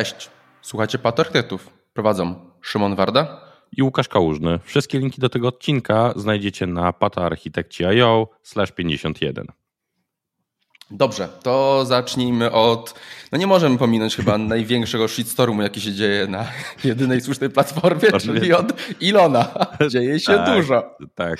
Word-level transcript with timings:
Cześć, 0.00 0.30
słuchajcie 0.62 0.98
Paterktetów. 0.98 1.70
Prowadzą 1.92 2.34
Szymon 2.60 2.96
Warda 2.96 3.40
i 3.76 3.82
Łukasz 3.82 4.08
Kałużny. 4.08 4.58
Wszystkie 4.64 4.98
linki 4.98 5.20
do 5.20 5.28
tego 5.28 5.48
odcinka 5.48 6.12
znajdziecie 6.16 6.66
na 6.66 6.92
patoarchitekci.io 6.92 8.28
51. 8.76 9.46
Dobrze, 10.90 11.28
to 11.42 11.84
zacznijmy 11.84 12.50
od. 12.50 12.94
No 13.32 13.38
nie 13.38 13.46
możemy 13.46 13.78
pominąć 13.78 14.16
chyba 14.16 14.38
największego 14.54 15.08
shitstormu, 15.08 15.62
jaki 15.62 15.80
się 15.80 15.92
dzieje 15.92 16.26
na 16.26 16.46
jedynej 16.84 17.20
słusznej 17.20 17.50
platformie, 17.50 18.12
czyli 18.20 18.52
od 18.52 18.72
Ilona. 19.00 19.48
Dzieje 19.92 20.20
się 20.20 20.32
tak, 20.32 20.56
dużo. 20.56 20.96
Tak. 21.14 21.38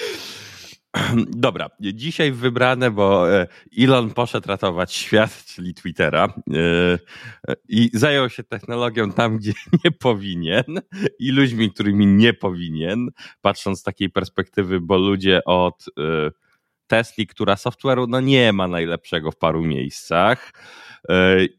Dobra, 1.47 1.71
dzisiaj 1.81 2.33
wybrane, 2.33 2.91
bo 2.91 3.33
e, 3.33 3.47
Elon 3.79 4.11
poszedł 4.11 4.49
ratować 4.49 4.93
świat, 4.93 5.45
czyli 5.45 5.75
Twittera 5.75 6.25
e, 6.25 6.99
i 7.69 7.91
zajął 7.95 8.31
się 8.31 8.45
technologią 8.45 9.13
tam, 9.13 9.39
gdzie 9.39 9.53
nie 9.85 9.91
powinien 9.91 10.81
i 11.19 11.31
ludźmi, 11.31 11.73
którymi 11.73 12.07
nie 12.07 12.35
powinien, 12.35 13.09
patrząc 13.41 13.81
z 13.81 13.83
takiej 13.83 14.11
perspektywy, 14.11 14.81
bo 14.81 14.99
ludzie 14.99 15.45
od 15.45 15.85
e, 15.99 16.31
Tesli, 16.87 17.27
która 17.27 17.55
software'u 17.55 18.07
no 18.09 18.21
nie 18.21 18.53
ma 18.53 18.69
najlepszego 18.69 19.31
w 19.31 19.37
paru 19.37 19.63
miejscach. 19.63 20.53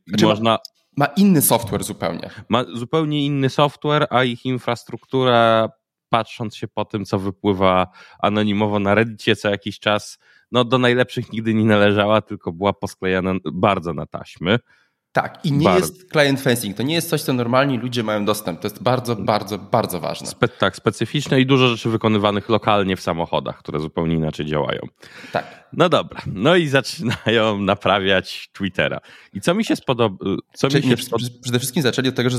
Znaczy 0.08 0.26
można... 0.26 0.52
Ma, 0.52 0.60
ma 0.98 1.06
inny 1.06 1.42
software 1.42 1.84
zupełnie. 1.84 2.30
Ma 2.50 2.66
zupełnie 2.74 3.26
inny 3.26 3.50
software, 3.50 4.08
a 4.10 4.24
ich 4.24 4.46
infrastruktura 4.46 5.70
patrząc 6.12 6.56
się 6.56 6.68
po 6.68 6.86
tym, 6.86 7.06
co 7.06 7.20
wypływa 7.20 7.88
anonimowo 8.20 8.80
na 8.80 8.96
Reddicie 8.96 9.36
co 9.36 9.50
jakiś 9.50 9.80
czas, 9.80 10.20
no 10.52 10.64
do 10.64 10.78
najlepszych 10.78 11.34
nigdy 11.34 11.54
nie 11.54 11.66
należała, 11.66 12.22
tylko 12.22 12.52
była 12.52 12.74
posklejana 12.74 13.34
bardzo 13.54 13.94
na 13.94 14.06
taśmy. 14.06 14.60
Tak, 15.12 15.46
i 15.46 15.52
nie 15.52 15.66
Bar 15.66 15.80
jest 15.80 16.12
client 16.12 16.42
facing. 16.42 16.78
To 16.78 16.84
nie 16.84 16.94
jest 16.96 17.10
coś, 17.10 17.22
co 17.22 17.34
normalni 17.34 17.78
ludzie 17.78 18.04
mają 18.04 18.26
dostęp. 18.26 18.60
To 18.60 18.66
jest 18.68 18.84
bardzo, 18.84 19.16
bardzo, 19.16 19.58
bardzo 19.58 20.00
ważne. 20.00 20.28
Spe 20.28 20.48
tak, 20.48 20.76
specyficzne 20.76 21.42
i 21.42 21.46
dużo 21.46 21.68
rzeczy 21.68 21.90
wykonywanych 21.90 22.50
lokalnie 22.50 22.96
w 22.96 23.02
samochodach, 23.02 23.58
które 23.58 23.80
zupełnie 23.80 24.16
inaczej 24.16 24.46
działają. 24.46 24.80
Tak. 25.32 25.70
No 25.74 25.90
dobra. 25.90 26.22
No 26.34 26.56
i 26.56 26.68
zaczynają 26.68 27.58
naprawiać 27.60 28.50
Twittera. 28.54 29.00
I 29.34 29.42
co 29.42 29.54
mi 29.54 29.66
się 29.66 29.76
spodoba. 29.76 30.26
Co 30.54 30.68
mi 30.68 30.84
się 30.84 30.98
spod... 30.98 31.22
Przede 31.42 31.60
wszystkim 31.60 31.84
zaczęli 31.84 32.08
od 32.08 32.16
tego, 32.16 32.30
że 32.30 32.38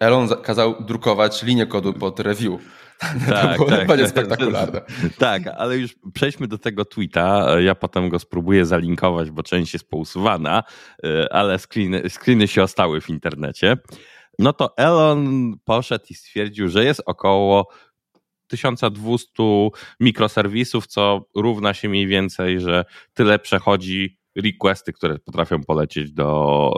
Elon 0.00 0.28
kazał 0.42 0.84
drukować 0.84 1.42
linię 1.42 1.66
kodu 1.66 1.92
pod 1.92 2.20
review. 2.20 2.60
Tak, 3.28 3.58
to 3.58 3.64
tak, 3.64 3.88
tak, 3.88 4.08
spektakularne. 4.08 4.80
Tak, 5.18 5.42
ale 5.46 5.78
już 5.78 5.94
przejdźmy 6.14 6.48
do 6.48 6.58
tego 6.58 6.84
tweeta. 6.84 7.60
Ja 7.60 7.74
potem 7.74 8.08
go 8.08 8.18
spróbuję 8.18 8.66
zalinkować, 8.66 9.30
bo 9.30 9.42
część 9.42 9.72
jest 9.72 9.90
pousuwana, 9.90 10.62
e, 11.04 11.32
ale 11.32 11.58
screeny, 11.58 12.10
screeny 12.10 12.48
się 12.48 12.62
ostały 12.62 13.00
w 13.00 13.10
internecie. 13.10 13.76
No 14.38 14.52
to 14.52 14.76
Elon 14.76 15.52
poszedł 15.64 16.04
i 16.10 16.14
stwierdził, 16.14 16.68
że 16.68 16.84
jest 16.84 17.02
około 17.06 17.68
1200 18.46 19.32
mikroserwisów, 20.00 20.86
co 20.86 21.26
równa 21.36 21.74
się 21.74 21.88
mniej 21.88 22.06
więcej, 22.06 22.60
że 22.60 22.84
tyle 23.14 23.38
przechodzi 23.38 24.18
requesty, 24.36 24.92
które 24.92 25.18
potrafią 25.18 25.62
polecieć 25.62 26.12
do 26.12 26.70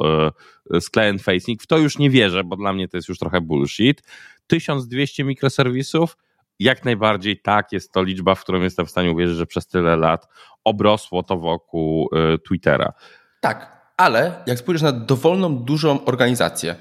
z 0.80 0.90
client 0.90 1.22
facing. 1.22 1.62
W 1.62 1.66
to 1.66 1.78
już 1.78 1.98
nie 1.98 2.10
wierzę, 2.10 2.44
bo 2.44 2.56
dla 2.56 2.72
mnie 2.72 2.88
to 2.88 2.96
jest 2.96 3.08
już 3.08 3.18
trochę 3.18 3.40
bullshit. 3.40 4.02
1200 4.46 5.24
mikroserwisów, 5.24 6.16
jak 6.58 6.84
najbardziej 6.84 7.40
tak, 7.40 7.72
jest 7.72 7.92
to 7.92 8.02
liczba, 8.02 8.34
w 8.34 8.40
którą 8.40 8.60
jestem 8.60 8.86
w 8.86 8.90
stanie 8.90 9.10
uwierzyć, 9.10 9.36
że 9.36 9.46
przez 9.46 9.66
tyle 9.66 9.96
lat 9.96 10.26
obrosło 10.64 11.22
to 11.22 11.36
wokół 11.36 12.08
e, 12.12 12.38
Twittera. 12.38 12.92
Tak, 13.40 13.90
ale 13.96 14.42
jak 14.46 14.58
spojrzysz 14.58 14.82
na 14.82 14.92
dowolną, 14.92 15.56
dużą 15.56 16.04
organizację, 16.04 16.76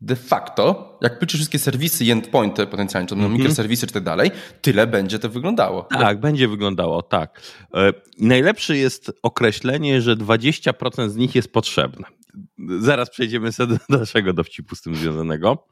de 0.00 0.16
facto, 0.16 0.98
jak 1.02 1.18
policzysz 1.18 1.40
wszystkie 1.40 1.58
serwisy 1.58 2.04
i 2.04 2.10
endpointy 2.10 2.66
potencjalnie, 2.66 3.08
czy 3.08 3.14
to 3.14 3.20
mm 3.20 3.32
-hmm. 3.32 3.38
mikroserwisy 3.38 3.86
czy 3.86 3.92
tak 3.94 4.02
dalej, 4.02 4.30
tyle 4.60 4.86
będzie 4.86 5.18
to 5.18 5.28
wyglądało. 5.28 5.82
Tak, 5.82 6.20
będzie 6.20 6.48
wyglądało, 6.48 7.02
tak. 7.02 7.40
E, 7.74 7.92
najlepsze 8.18 8.76
jest 8.76 9.12
określenie, 9.22 10.00
że 10.00 10.16
20% 10.16 11.08
z 11.08 11.16
nich 11.16 11.34
jest 11.34 11.52
potrzebne. 11.52 12.06
Zaraz 12.78 13.10
przejdziemy 13.10 13.52
sobie 13.52 13.76
do 13.88 13.98
naszego 13.98 14.32
dowcipu 14.32 14.76
z 14.76 14.82
tym 14.82 14.94
związanego. 14.94 15.66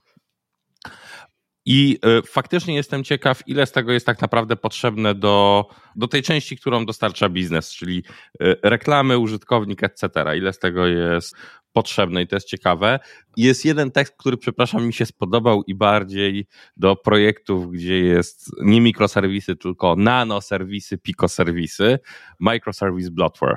I 1.67 1.99
e, 2.03 2.23
faktycznie 2.23 2.75
jestem 2.75 3.05
ciekaw, 3.05 3.43
ile 3.47 3.67
z 3.67 3.73
tego 3.73 3.93
jest 3.93 4.07
tak 4.07 4.21
naprawdę 4.21 4.57
potrzebne 4.57 5.15
do, 5.15 5.67
do 5.97 6.09
tej 6.09 6.23
części, 6.23 6.57
którą 6.57 6.87
dostarcza 6.87 7.29
biznes, 7.29 7.73
czyli 7.73 8.05
e, 8.41 8.57
reklamy, 8.63 9.19
użytkownik, 9.19 9.83
etc. 9.85 10.09
Ile 10.37 10.53
z 10.53 10.59
tego 10.59 10.87
jest 10.87 11.37
potrzebne 11.73 12.23
i 12.23 12.27
to 12.27 12.37
jest 12.37 12.49
ciekawe. 12.49 13.01
Jest 13.37 13.65
jeden 13.65 13.91
tekst, 13.91 14.15
który, 14.17 14.37
przepraszam, 14.37 14.87
mi 14.87 14.93
się 14.93 15.07
spodobał 15.07 15.63
i 15.67 15.75
bardziej 15.75 16.47
do 16.77 16.97
projektów, 16.97 17.73
gdzie 17.73 17.99
jest 17.99 18.51
nie 18.63 18.81
mikroserwisy, 18.81 19.57
tylko 19.57 19.97
nanoserwisy, 19.97 20.99
pikoserwisy, 20.99 21.99
microservice 22.41 23.11
bloatware. 23.11 23.57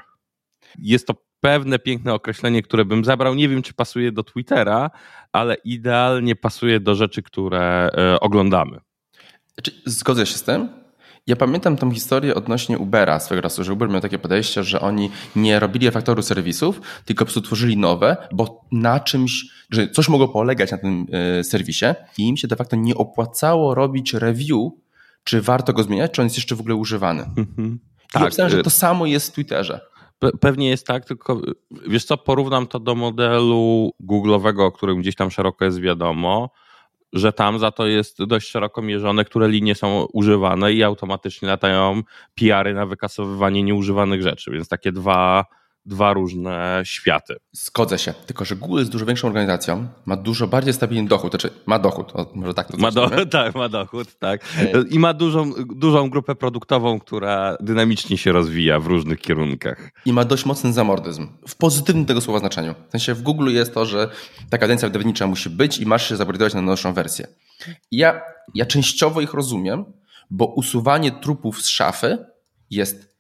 Jest 0.77 1.07
to 1.07 1.24
pewne 1.41 1.79
piękne 1.79 2.13
określenie, 2.13 2.61
które 2.61 2.85
bym 2.85 3.05
zabrał. 3.05 3.35
Nie 3.35 3.49
wiem, 3.49 3.61
czy 3.61 3.73
pasuje 3.73 4.11
do 4.11 4.23
Twittera, 4.23 4.91
ale 5.31 5.55
idealnie 5.55 6.35
pasuje 6.35 6.79
do 6.79 6.95
rzeczy, 6.95 7.23
które 7.23 7.89
e, 7.97 8.19
oglądamy. 8.19 8.79
Zgodzę 9.85 10.25
się 10.25 10.37
z 10.37 10.43
tym. 10.43 10.69
Ja 11.27 11.35
pamiętam 11.35 11.77
tą 11.77 11.91
historię 11.91 12.35
odnośnie 12.35 12.77
Ubera 12.77 13.19
swego 13.19 13.41
czasu, 13.41 13.63
że 13.63 13.73
Uber 13.73 13.89
miał 13.89 14.01
takie 14.01 14.19
podejście, 14.19 14.63
że 14.63 14.81
oni 14.81 15.09
nie 15.35 15.59
robili 15.59 15.85
refaktoru 15.85 16.21
serwisów, 16.21 16.81
tylko 17.05 17.19
po 17.19 17.25
prostu 17.25 17.41
tworzyli 17.41 17.77
nowe, 17.77 18.17
bo 18.31 18.61
na 18.71 18.99
czymś, 18.99 19.45
że 19.69 19.89
coś 19.89 20.09
mogło 20.09 20.27
polegać 20.27 20.71
na 20.71 20.77
tym 20.77 21.07
e, 21.11 21.43
serwisie 21.43 21.85
i 22.17 22.27
im 22.27 22.37
się 22.37 22.47
de 22.47 22.55
facto 22.55 22.75
nie 22.75 22.95
opłacało 22.95 23.75
robić 23.75 24.13
review, 24.13 24.71
czy 25.23 25.41
warto 25.41 25.73
go 25.73 25.83
zmieniać, 25.83 26.11
czy 26.11 26.21
on 26.21 26.25
jest 26.25 26.37
jeszcze 26.37 26.55
w 26.55 26.59
ogóle 26.59 26.75
używany. 26.75 27.23
Mhm. 27.37 27.79
I 28.09 28.11
tak, 28.11 28.23
myślałem, 28.23 28.51
że 28.51 28.63
to 28.63 28.69
samo 28.69 29.05
jest 29.05 29.31
w 29.31 29.31
Twitterze. 29.31 29.79
Pewnie 30.41 30.69
jest 30.69 30.87
tak, 30.87 31.05
tylko 31.05 31.41
wiesz 31.87 32.05
co, 32.05 32.17
porównam 32.17 32.67
to 32.67 32.79
do 32.79 32.95
modelu 32.95 33.91
Google'owego, 34.03 34.61
o 34.61 34.71
którym 34.71 35.01
gdzieś 35.01 35.15
tam 35.15 35.31
szeroko 35.31 35.65
jest 35.65 35.81
wiadomo, 35.81 36.49
że 37.13 37.33
tam 37.33 37.59
za 37.59 37.71
to 37.71 37.87
jest 37.87 38.23
dość 38.23 38.47
szeroko 38.47 38.81
mierzone, 38.81 39.25
które 39.25 39.47
linie 39.47 39.75
są 39.75 40.05
używane 40.13 40.73
i 40.73 40.83
automatycznie 40.83 41.47
latają 41.47 42.01
PR-y 42.35 42.73
na 42.73 42.85
wykasowywanie 42.85 43.63
nieużywanych 43.63 44.21
rzeczy, 44.21 44.51
więc 44.51 44.67
takie 44.67 44.91
dwa 44.91 45.45
dwa 45.85 46.13
różne 46.13 46.81
światy. 46.85 47.35
Zgodzę 47.51 47.97
się, 47.99 48.13
tylko 48.25 48.45
że 48.45 48.55
Google 48.55 48.79
jest 48.79 48.91
dużo 48.91 49.05
większą 49.05 49.27
organizacją, 49.27 49.87
ma 50.05 50.15
dużo 50.15 50.47
bardziej 50.47 50.73
stabilny 50.73 51.07
dochód, 51.07 51.31
znaczy 51.31 51.49
ma 51.65 51.79
dochód, 51.79 52.11
o, 52.13 52.31
może 52.35 52.53
tak 52.53 52.71
to 52.71 52.77
ma 52.77 52.91
do, 52.91 53.11
Tak, 53.31 53.55
ma 53.55 53.69
dochód, 53.69 54.19
tak. 54.19 54.41
I 54.89 54.99
ma 54.99 55.13
dużą, 55.13 55.53
dużą 55.75 56.09
grupę 56.09 56.35
produktową, 56.35 56.99
która 56.99 57.57
dynamicznie 57.59 58.17
się 58.17 58.31
rozwija 58.31 58.79
w 58.79 58.85
różnych 58.85 59.19
kierunkach. 59.19 59.91
I 60.05 60.13
ma 60.13 60.25
dość 60.25 60.45
mocny 60.45 60.73
zamordyzm, 60.73 61.27
w 61.47 61.55
pozytywnym 61.55 62.05
tego 62.05 62.21
słowa 62.21 62.39
znaczeniu. 62.39 62.75
W 62.87 62.91
sensie 62.91 63.13
w 63.13 63.21
Google 63.21 63.49
jest 63.49 63.73
to, 63.73 63.85
że 63.85 64.09
ta 64.49 64.57
kadencja 64.57 64.87
wydawnicza 64.89 65.27
musi 65.27 65.49
być 65.49 65.77
i 65.77 65.85
masz 65.85 66.09
się 66.09 66.15
zabordować 66.15 66.53
na 66.53 66.61
nowszą 66.61 66.93
wersję. 66.93 67.27
ja, 67.91 68.21
ja 68.55 68.65
częściowo 68.65 69.21
ich 69.21 69.33
rozumiem, 69.33 69.85
bo 70.29 70.45
usuwanie 70.45 71.11
trupów 71.11 71.61
z 71.61 71.67
szafy 71.67 72.17
jest 72.69 73.14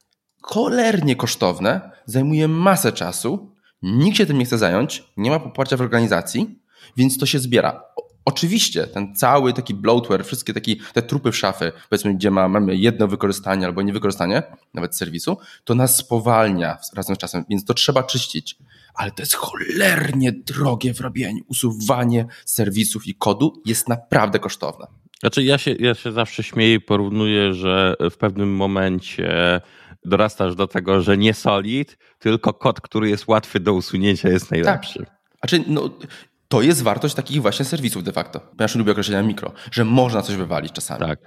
cholernie 0.45 1.15
kosztowne, 1.15 1.91
zajmuje 2.05 2.47
masę 2.47 2.91
czasu, 2.91 3.51
nikt 3.81 4.17
się 4.17 4.25
tym 4.25 4.37
nie 4.37 4.45
chce 4.45 4.57
zająć, 4.57 5.03
nie 5.17 5.29
ma 5.29 5.39
poparcia 5.39 5.77
w 5.77 5.81
organizacji, 5.81 6.59
więc 6.97 7.17
to 7.17 7.25
się 7.25 7.39
zbiera. 7.39 7.83
Oczywiście 8.25 8.87
ten 8.87 9.15
cały 9.15 9.53
taki 9.53 9.73
bloatware, 9.73 10.25
wszystkie 10.25 10.53
takie 10.53 10.75
te 10.93 11.01
trupy 11.01 11.31
w 11.31 11.37
szafy, 11.37 11.71
powiedzmy, 11.89 12.13
gdzie 12.13 12.31
ma, 12.31 12.47
mamy 12.47 12.75
jedno 12.75 13.07
wykorzystanie 13.07 13.65
albo 13.65 13.81
niewykorzystanie, 13.81 14.43
nawet 14.73 14.97
serwisu, 14.97 15.37
to 15.63 15.75
nas 15.75 15.97
spowalnia 15.97 16.77
razem 16.95 17.15
z 17.15 17.19
czasem, 17.19 17.45
więc 17.49 17.65
to 17.65 17.73
trzeba 17.73 18.03
czyścić. 18.03 18.57
Ale 18.95 19.11
to 19.11 19.21
jest 19.21 19.33
cholernie 19.33 20.31
drogie 20.31 20.93
w 20.93 21.01
robieniu. 21.01 21.43
Usuwanie 21.47 22.25
serwisów 22.45 23.07
i 23.07 23.15
kodu 23.15 23.61
jest 23.65 23.89
naprawdę 23.89 24.39
kosztowne. 24.39 24.87
Znaczy 25.19 25.43
ja 25.43 25.57
się, 25.57 25.71
ja 25.79 25.95
się 25.95 26.11
zawsze 26.11 26.43
śmieję 26.43 26.73
i 26.73 26.81
porównuję, 26.81 27.53
że 27.53 27.95
w 28.11 28.17
pewnym 28.17 28.55
momencie 28.55 29.61
dorastasz 30.05 30.55
do 30.55 30.67
tego, 30.67 31.01
że 31.01 31.17
nie 31.17 31.33
solid, 31.33 31.97
tylko 32.19 32.53
kod, 32.53 32.81
który 32.81 33.09
jest 33.09 33.27
łatwy 33.27 33.59
do 33.59 33.73
usunięcia 33.73 34.29
jest 34.29 34.51
najlepszy. 34.51 34.99
Tak. 34.99 35.15
Znaczy, 35.39 35.63
no, 35.67 35.89
to 36.47 36.61
jest 36.61 36.83
wartość 36.83 37.15
takich 37.15 37.41
właśnie 37.41 37.65
serwisów 37.65 38.03
de 38.03 38.11
facto. 38.11 38.41
Ja 38.59 38.67
lubię 38.75 38.91
określenia 38.91 39.27
mikro, 39.27 39.51
że 39.71 39.85
można 39.85 40.21
coś 40.21 40.35
wywalić 40.35 40.71
czasami. 40.71 40.99
Tak. 40.99 41.19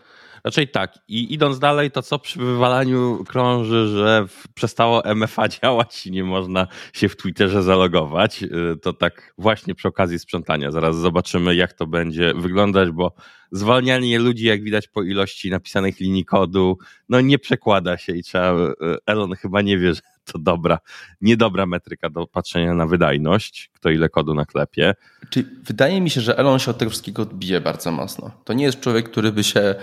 Raczej 0.49 0.69
tak. 0.69 0.99
I 1.09 1.35
idąc 1.35 1.59
dalej, 1.59 1.91
to 1.91 2.03
co 2.03 2.19
przy 2.19 2.39
wywalaniu 2.39 3.25
krąży, 3.25 3.89
że 3.89 4.27
przestało 4.55 5.03
MFA 5.15 5.49
działać 5.49 6.07
i 6.07 6.11
nie 6.11 6.25
można 6.25 6.67
się 6.93 7.09
w 7.09 7.17
Twitterze 7.17 7.63
zalogować. 7.63 8.43
Y, 8.43 8.77
to 8.83 8.93
tak 8.93 9.35
właśnie 9.39 9.75
przy 9.75 9.89
okazji 9.89 10.19
sprzątania. 10.19 10.71
Zaraz 10.71 10.97
zobaczymy, 10.97 11.55
jak 11.55 11.73
to 11.73 11.87
będzie 11.87 12.35
wyglądać, 12.35 12.91
bo 12.91 13.15
zwalnianie 13.53 14.19
ludzi, 14.19 14.45
jak 14.45 14.63
widać 14.63 14.89
po 14.89 15.03
ilości 15.03 15.51
napisanych 15.51 16.01
linii 16.01 16.25
kodu, 16.25 16.79
no 17.09 17.21
nie 17.21 17.39
przekłada 17.39 17.97
się 17.97 18.17
i 18.17 18.23
trzeba, 18.23 18.53
y, 18.53 18.75
Elon 19.07 19.35
chyba 19.35 19.63
nie 19.63 19.79
wie, 19.79 19.95
że 19.95 20.01
to 20.33 20.39
dobra, 20.39 20.79
niedobra 21.21 21.67
metryka 21.67 22.11
do 22.11 22.27
patrzenia 22.27 22.75
na 22.75 22.87
wydajność, 22.87 23.71
kto 23.75 23.91
ile 23.91 24.09
kodu 24.09 24.35
naklepie. 24.35 24.95
Czyli 25.31 25.47
wydaje 25.63 26.01
mi 26.01 26.11
się, 26.11 26.21
że 26.21 26.39
Elon 26.39 26.59
się 26.59 26.71
od 26.71 26.79
tego 26.79 26.91
wszystkiego 26.91 27.23
odbije 27.23 27.61
bardzo 27.61 27.93
mocno. 27.93 28.31
To 28.45 28.53
nie 28.53 28.65
jest 28.65 28.81
człowiek, 28.81 29.11
który 29.11 29.33
by 29.33 29.45
się 29.45 29.75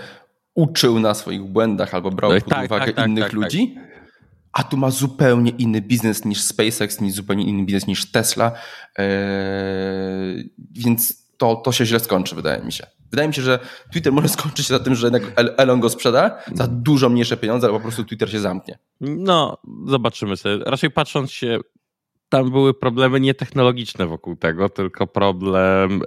uczył 0.56 1.00
na 1.00 1.14
swoich 1.14 1.44
błędach 1.44 1.94
albo 1.94 2.10
brał 2.10 2.32
no 2.32 2.40
pod 2.40 2.48
tak, 2.48 2.64
uwagę 2.64 2.86
tak, 2.86 2.94
tak, 2.94 3.08
innych 3.08 3.24
tak, 3.24 3.32
ludzi, 3.32 3.76
a 4.52 4.62
tu 4.62 4.76
ma 4.76 4.90
zupełnie 4.90 5.50
inny 5.50 5.80
biznes 5.80 6.24
niż 6.24 6.42
SpaceX, 6.42 7.00
niż 7.00 7.14
zupełnie 7.14 7.44
inny 7.44 7.64
biznes 7.64 7.86
niż 7.86 8.10
Tesla, 8.10 8.52
eee, 8.96 10.50
więc 10.70 11.26
to, 11.36 11.56
to 11.56 11.72
się 11.72 11.86
źle 11.86 12.00
skończy, 12.00 12.34
wydaje 12.34 12.62
mi 12.62 12.72
się. 12.72 12.86
Wydaje 13.10 13.28
mi 13.28 13.34
się, 13.34 13.42
że 13.42 13.58
Twitter 13.92 14.12
może 14.12 14.28
skończyć 14.38 14.66
się 14.66 14.72
na 14.74 14.80
tym, 14.80 14.94
że 14.94 15.06
jednak 15.06 15.22
Elon 15.36 15.80
go 15.80 15.90
sprzeda 15.90 16.38
za 16.54 16.66
dużo 16.66 17.08
mniejsze 17.08 17.36
pieniądze, 17.36 17.66
albo 17.66 17.78
po 17.78 17.82
prostu 17.82 18.04
Twitter 18.04 18.30
się 18.30 18.40
zamknie. 18.40 18.78
No, 19.00 19.58
zobaczymy 19.86 20.36
sobie. 20.36 20.64
Raczej 20.64 20.90
patrząc 20.90 21.32
się, 21.32 21.58
tam 22.28 22.50
były 22.50 22.74
problemy 22.74 23.20
nietechnologiczne 23.20 24.06
wokół 24.06 24.36
tego, 24.36 24.68
tylko 24.68 25.06
problem, 25.06 26.02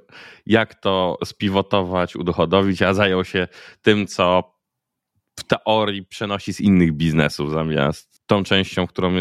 jak 0.45 0.75
to 0.75 1.17
spiwotować, 1.25 2.15
udochodowić, 2.15 2.81
a 2.81 2.93
zajął 2.93 3.25
się 3.25 3.47
tym, 3.81 4.07
co 4.07 4.53
w 5.39 5.43
teorii 5.43 6.05
przenosi 6.05 6.53
z 6.53 6.61
innych 6.61 6.93
biznesów 6.93 7.51
zamiast 7.51 8.21
tą 8.25 8.43
częścią, 8.43 8.87
którą 8.87 9.13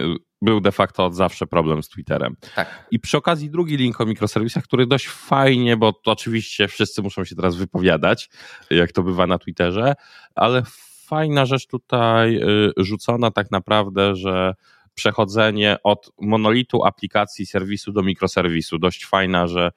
był 0.43 0.61
de 0.61 0.73
facto 0.73 1.07
od 1.07 1.15
zawsze 1.15 1.47
problem 1.47 1.83
z 1.83 1.89
Twitterem. 1.89 2.37
Tak. 2.55 2.87
I 2.91 3.01
przy 3.01 3.17
okazji 3.17 3.51
drugi 3.51 3.77
link 3.77 4.01
o 4.01 4.07
mikroserwisach, 4.07 4.65
który 4.65 4.87
dość 4.87 5.09
fajnie, 5.09 5.77
bo 5.77 5.93
to 5.93 6.11
oczywiście 6.11 6.69
wszyscy 6.69 7.03
muszą 7.03 7.25
się 7.25 7.37
teraz 7.37 7.57
wypowiadać, 7.57 8.31
jak 8.71 8.93
to 8.93 9.03
bywa 9.03 9.27
na 9.27 9.39
Twitterze, 9.39 9.95
ale 10.35 10.63
fajna 11.07 11.47
rzecz 11.47 11.67
tutaj 11.67 12.37
y, 12.37 12.73
rzucona 12.77 13.31
tak 13.31 13.51
naprawdę, 13.51 14.17
że 14.17 14.55
przechodzenie 14.99 15.77
od 15.85 16.13
monolitu 16.21 16.85
aplikacji 16.85 17.47
serwisu 17.47 17.93
do 17.93 18.03
mikroserwisu. 18.03 18.79
Dość 18.79 19.07
fajna, 19.07 19.47
że 19.47 19.73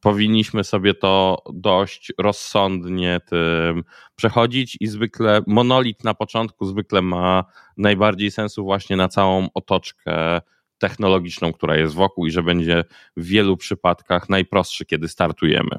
powinniśmy 0.00 0.64
sobie 0.64 0.94
to 0.94 1.42
dość 1.54 2.12
rozsądnie 2.18 3.20
tym 3.30 3.84
przechodzić 4.16 4.76
i 4.80 4.86
zwykle 4.86 5.40
monolit 5.46 6.04
na 6.04 6.14
początku 6.14 6.66
zwykle 6.66 7.02
ma 7.02 7.44
najbardziej 7.76 8.30
sensu 8.30 8.64
właśnie 8.64 8.96
na 8.96 9.08
całą 9.08 9.48
otoczkę 9.54 10.40
technologiczną, 10.78 11.52
która 11.52 11.76
jest 11.76 11.94
wokół 11.94 12.26
i 12.26 12.30
że 12.30 12.42
będzie 12.42 12.84
w 13.16 13.24
wielu 13.26 13.56
przypadkach 13.56 14.28
najprostszy, 14.28 14.86
kiedy 14.86 15.08
startujemy. 15.08 15.78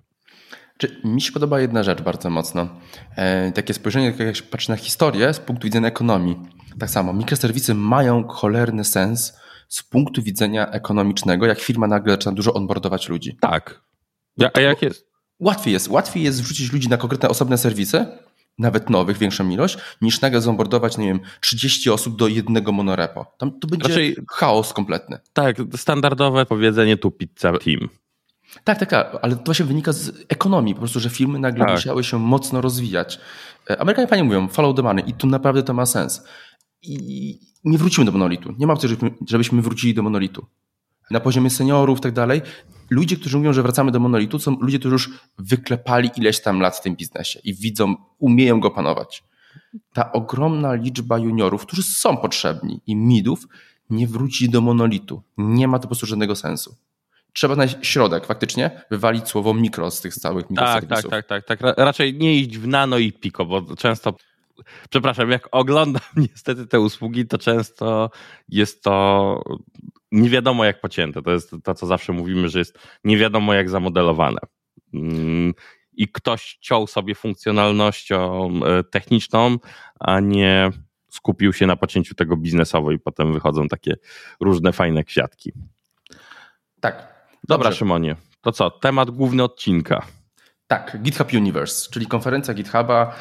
Czy 0.78 1.02
mi 1.04 1.22
się 1.22 1.32
podoba 1.32 1.60
jedna 1.60 1.84
rzecz 1.84 2.02
bardzo 2.02 2.30
mocno. 2.30 2.68
E, 3.16 3.52
takie 3.52 3.74
spojrzenie, 3.74 4.14
jak 4.20 4.36
się 4.36 4.44
patrzy 4.44 4.70
na 4.70 4.76
historię 4.76 5.34
z 5.34 5.40
punktu 5.40 5.66
widzenia 5.66 5.88
ekonomii. 5.88 6.38
Tak 6.80 6.90
samo, 6.90 7.14
mikroserwisy 7.14 7.74
mają 7.74 8.28
cholerny 8.28 8.84
sens 8.84 9.34
z 9.70 9.84
punktu 9.84 10.22
widzenia 10.22 10.72
ekonomicznego, 10.72 11.46
jak 11.46 11.60
firma 11.60 11.88
nagle 11.88 12.14
zaczyna 12.14 12.32
dużo 12.32 12.54
onboardować 12.54 13.10
ludzi. 13.10 13.38
Tak. 13.42 13.82
Ja, 14.38 14.50
a 14.54 14.60
jak 14.60 14.82
jest? 14.82 15.08
Łatwiej 15.40 15.74
jest. 15.74 15.88
Łatwiej 15.88 16.24
jest 16.24 16.42
wrzucić 16.42 16.74
ludzi 16.74 16.90
na 16.90 16.98
konkretne 16.98 17.30
osobne 17.30 17.58
serwisy, 17.58 18.06
nawet 18.58 18.90
nowych, 18.90 19.18
większą 19.18 19.50
ilość, 19.50 19.78
niż 20.02 20.22
nagle 20.22 20.42
zonboardować, 20.42 20.98
nie 20.98 21.08
wiem, 21.08 21.20
30 21.42 21.90
osób 21.90 22.16
do 22.16 22.28
jednego 22.28 22.72
monorepo. 22.72 23.26
Tam 23.38 23.60
to 23.60 23.68
będzie 23.68 23.88
Raczej, 23.88 24.16
chaos 24.32 24.74
kompletny. 24.74 25.20
Tak, 25.34 25.58
standardowe 25.76 26.46
powiedzenie 26.46 26.98
tu 26.98 27.12
pizza 27.12 27.58
team. 27.60 27.90
Tak, 28.64 28.80
tak, 28.80 28.90
tak, 28.90 29.18
ale 29.22 29.36
to 29.36 29.42
właśnie 29.46 29.66
wynika 29.66 29.94
z 29.94 30.26
ekonomii, 30.30 30.74
po 30.74 30.80
prostu, 30.80 31.00
że 31.00 31.10
firmy 31.10 31.40
nagle 31.40 31.66
tak. 31.66 31.76
musiały 31.76 32.04
się 32.04 32.20
mocno 32.20 32.62
rozwijać. 32.62 33.20
E, 33.70 33.82
Amerykanie 33.82 34.08
fajnie 34.08 34.24
mówią, 34.24 34.48
follow 34.48 34.76
the 34.76 34.82
money 34.82 35.10
i 35.10 35.14
tu 35.14 35.28
naprawdę 35.28 35.64
to 35.64 35.74
ma 35.74 35.86
sens. 35.86 36.24
I 36.82 37.40
nie 37.64 37.78
wrócimy 37.78 38.06
do 38.06 38.12
monolitu. 38.12 38.54
Nie 38.58 38.68
ma 38.68 38.74
opcji, 38.74 38.90
żebyśmy 39.28 39.62
wrócili 39.62 39.94
do 39.94 40.04
monolitu. 40.04 40.46
Na 41.12 41.20
poziomie 41.20 41.50
seniorów 41.50 41.98
i 41.98 42.02
tak 42.02 42.12
dalej, 42.12 42.42
ludzie, 42.90 43.18
którzy 43.18 43.38
mówią, 43.38 43.54
że 43.54 43.64
wracamy 43.64 43.92
do 43.92 44.00
monolitu, 44.00 44.40
są 44.40 44.58
ludzie, 44.60 44.80
którzy 44.80 44.94
już 44.94 45.10
wyklepali 45.38 46.10
ileś 46.18 46.42
tam 46.42 46.60
lat 46.60 46.78
w 46.78 46.82
tym 46.82 46.96
biznesie 46.96 47.40
i 47.44 47.54
widzą, 47.54 47.96
umieją 48.20 48.60
go 48.60 48.72
panować. 48.72 49.24
Ta 49.94 50.12
ogromna 50.12 50.74
liczba 50.74 51.18
juniorów, 51.18 51.66
którzy 51.66 51.84
są 51.84 52.18
potrzebni 52.18 52.82
i 52.88 52.96
midów, 52.96 53.48
nie 53.90 54.08
wróci 54.08 54.50
do 54.50 54.62
monolitu. 54.62 55.22
Nie 55.38 55.68
ma 55.68 55.80
to 55.80 55.82
po 55.82 55.88
prostu 55.88 56.06
żadnego 56.06 56.36
sensu 56.36 56.76
trzeba 57.36 57.56
znaleźć 57.56 57.78
środek, 57.82 58.26
faktycznie, 58.26 58.82
wywalić 58.92 59.28
słowo 59.28 59.54
mikro 59.54 59.92
z 59.92 60.02
tych 60.02 60.14
całych 60.14 60.50
mikroserwisów. 60.50 61.12
Tak, 61.12 61.26
tak, 61.28 61.46
tak, 61.46 61.60
tak. 61.60 61.78
Raczej 61.78 62.14
nie 62.14 62.36
iść 62.36 62.58
w 62.58 62.68
nano 62.68 62.98
i 62.98 63.12
piko, 63.12 63.46
bo 63.46 63.76
często, 63.76 64.16
przepraszam, 64.90 65.32
jak 65.32 65.48
oglądam 65.52 66.02
niestety 66.32 66.68
te 66.68 66.80
usługi, 66.80 67.28
to 67.28 67.38
często 67.38 68.10
jest 68.50 68.84
to 68.84 69.44
nie 70.12 70.30
wiadomo 70.30 70.66
jak 70.66 70.82
pocięte. 70.82 71.22
To 71.22 71.32
jest 71.32 71.56
to, 71.64 71.76
co 71.76 71.86
zawsze 71.86 72.14
mówimy, 72.14 72.50
że 72.50 72.60
jest 72.60 72.80
nie 73.04 73.18
wiadomo 73.18 73.54
jak 73.54 73.70
zamodelowane. 73.70 74.40
Mm, 74.94 75.54
I 75.94 76.08
ktoś 76.08 76.58
ciął 76.62 76.88
sobie 76.88 77.16
funkcjonalnością 77.16 78.50
e, 78.66 78.84
techniczną, 78.84 79.58
a 80.00 80.20
nie 80.20 80.70
skupił 81.12 81.54
się 81.54 81.68
na 81.68 81.76
pocięciu 81.76 82.16
tego 82.16 82.38
biznesowo 82.38 82.92
i 82.92 83.00
potem 83.00 83.34
wychodzą 83.34 83.68
takie 83.68 83.96
różne 84.40 84.74
fajne 84.74 85.04
kwiatki. 85.04 85.52
Tak, 86.80 87.15
Dobra, 87.48 87.64
Dobrze. 87.64 87.80
Szymonie. 87.80 88.16
To 88.42 88.52
co? 88.52 88.72
Temat 88.72 89.12
główny 89.12 89.44
odcinka. 89.44 90.06
Tak, 90.68 90.98
GitHub 91.02 91.34
Universe, 91.34 91.90
czyli 91.92 92.08
konferencja 92.08 92.54
GitHuba. 92.54 93.16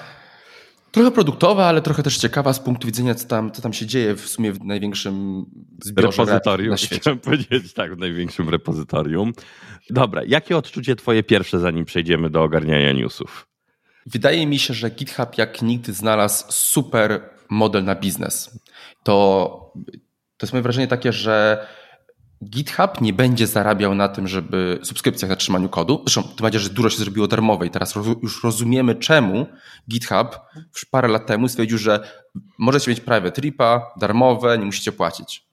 Trochę 0.91 1.11
produktowa, 1.11 1.67
ale 1.67 1.83
trochę 1.83 2.03
też 2.03 2.19
ciekawa 2.19 2.53
z 2.53 2.61
punktu 2.61 2.87
widzenia, 2.87 3.15
co 3.15 3.29
tam, 3.29 3.53
co 3.53 3.63
tam 3.63 3.73
się 3.73 3.87
dzieje 3.87 4.15
w 4.15 4.29
sumie 4.29 4.53
w 4.53 4.65
największym 4.65 5.45
repozytorium. 5.97 6.71
Na 6.71 6.77
świecie. 6.77 7.01
Chciałem 7.01 7.19
powiedzieć 7.19 7.75
tak, 7.75 7.95
w 7.95 7.99
największym 7.99 8.49
repozytorium. 8.49 9.33
Dobra, 9.91 10.23
jakie 10.27 10.57
odczucie 10.57 10.97
twoje 10.97 11.23
pierwsze, 11.23 11.59
zanim 11.59 11.85
przejdziemy 11.85 12.31
do 12.31 12.43
ogarniania 12.43 12.93
newsów? 12.93 13.47
Wydaje 14.07 14.47
mi 14.47 14.59
się, 14.59 14.75
że 14.75 14.91
GitHub 14.91 15.39
jak 15.39 15.63
nigdy 15.63 15.93
znalazł 15.93 16.45
super 16.49 17.31
model 17.49 17.85
na 17.85 17.95
biznes. 17.95 18.59
To, 19.03 19.73
to 20.37 20.47
jest 20.47 20.53
moje 20.53 20.63
wrażenie 20.63 20.87
takie, 20.87 21.13
że 21.13 21.67
GitHub 22.45 23.01
nie 23.01 23.13
będzie 23.13 23.47
zarabiał 23.47 23.95
na 23.95 24.09
tym, 24.09 24.29
żeby 24.29 24.79
subskrypcjach 24.83 25.29
na 25.29 25.37
trzymaniu 25.37 25.69
kodu. 25.69 26.03
Zresztą 26.07 26.23
tym 26.23 26.43
bardziej, 26.43 26.61
że 26.61 26.71
dużo 26.71 26.91
się 26.91 26.99
zrobiło 26.99 27.29
darmowe 27.29 27.67
i 27.67 27.71
teraz 27.71 27.95
już 28.23 28.45
rozumiemy, 28.45 28.95
czemu 28.95 29.47
GitHub 29.91 30.41
parę 30.91 31.09
lat 31.09 31.27
temu 31.27 31.49
stwierdził, 31.49 31.79
że 31.79 32.09
możecie 32.59 32.91
mieć 32.91 33.01
private 33.01 33.41
RIPA, 33.41 33.93
darmowe, 33.97 34.59
nie 34.59 34.65
musicie 34.65 34.93
płacić. 34.93 35.47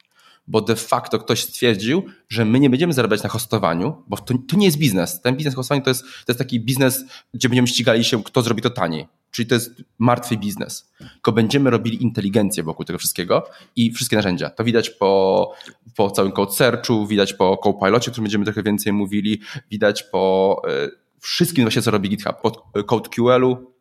Bo 0.52 0.62
de 0.62 0.76
facto 0.76 1.20
ktoś 1.20 1.44
stwierdził, 1.44 2.04
że 2.30 2.46
my 2.46 2.60
nie 2.60 2.70
będziemy 2.70 2.94
zarabiać 2.94 3.24
na 3.24 3.30
hostowaniu, 3.30 4.04
bo 4.08 4.18
to, 4.18 4.34
to 4.48 4.58
nie 4.58 4.66
jest 4.66 4.78
biznes. 4.78 5.22
Ten 5.22 5.36
biznes 5.36 5.56
hostowania 5.56 5.84
to 5.84 5.90
jest, 5.90 6.04
to 6.04 6.26
jest 6.28 6.40
taki 6.40 6.60
biznes, 6.60 7.06
gdzie 7.34 7.50
będziemy 7.50 7.68
ścigali 7.68 8.04
się, 8.04 8.24
kto 8.24 8.42
zrobi 8.42 8.62
to 8.62 8.70
taniej. 8.70 9.08
Czyli 9.32 9.48
to 9.48 9.56
jest 9.56 9.84
martwy 10.00 10.38
biznes. 10.38 10.92
Tylko 10.98 11.32
będziemy 11.32 11.70
robili 11.70 12.04
inteligencję 12.04 12.64
wokół 12.64 12.86
tego 12.86 13.00
wszystkiego 13.00 13.44
i 13.76 13.92
wszystkie 13.92 14.16
narzędzia. 14.16 14.50
To 14.50 14.64
widać 14.64 14.90
po, 14.90 15.54
po 15.96 16.12
całym 16.12 16.32
code 16.32 16.52
searchu, 16.52 17.08
widać 17.08 17.34
po 17.34 17.58
Copilocie, 17.64 18.12
o 18.12 18.12
którym 18.12 18.24
będziemy 18.24 18.46
trochę 18.46 18.64
więcej 18.64 18.94
mówili, 18.94 19.42
widać 19.72 20.04
po 20.04 20.62
y, 20.86 20.92
wszystkim 21.20 21.64
właśnie, 21.64 21.82
co 21.82 21.92
robi 21.92 22.10
GitHub, 22.10 22.42
po 22.42 22.72
e, 22.76 22.84
CodeQL-u. 22.84 23.72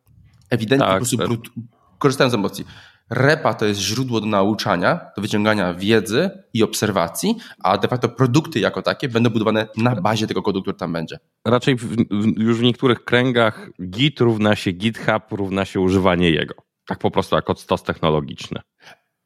Ewidentnie 0.49 0.87
tak, 0.87 1.01
po 1.01 1.17
prostu 1.17 1.37
tak. 1.37 1.53
korzystając 1.99 2.31
z 2.31 2.35
emocji. 2.35 2.65
Repa 3.11 3.53
to 3.53 3.65
jest 3.65 3.79
źródło 3.79 4.21
do 4.21 4.27
nauczania, 4.27 5.11
do 5.15 5.21
wyciągania 5.21 5.73
wiedzy 5.73 6.29
i 6.53 6.63
obserwacji, 6.63 7.35
a 7.59 7.77
de 7.77 7.87
facto 7.87 8.09
produkty 8.09 8.59
jako 8.59 8.81
takie 8.81 9.09
będą 9.09 9.29
budowane 9.29 9.67
na 9.77 9.95
bazie 9.95 10.27
tego 10.27 10.41
kodu, 10.41 10.61
który 10.61 10.77
tam 10.77 10.93
będzie. 10.93 11.19
Raczej 11.45 11.75
w, 11.75 11.85
w, 11.85 12.37
już 12.37 12.57
w 12.57 12.63
niektórych 12.63 13.03
kręgach 13.03 13.69
Git 13.81 14.19
równa 14.19 14.55
się 14.55 14.71
GitHub, 14.71 15.23
równa 15.31 15.65
się 15.65 15.79
używanie 15.79 16.29
jego. 16.29 16.55
Tak 16.85 16.99
po 16.99 17.11
prostu 17.11 17.35
jako 17.35 17.55
stos 17.55 17.83
technologiczny. 17.83 18.61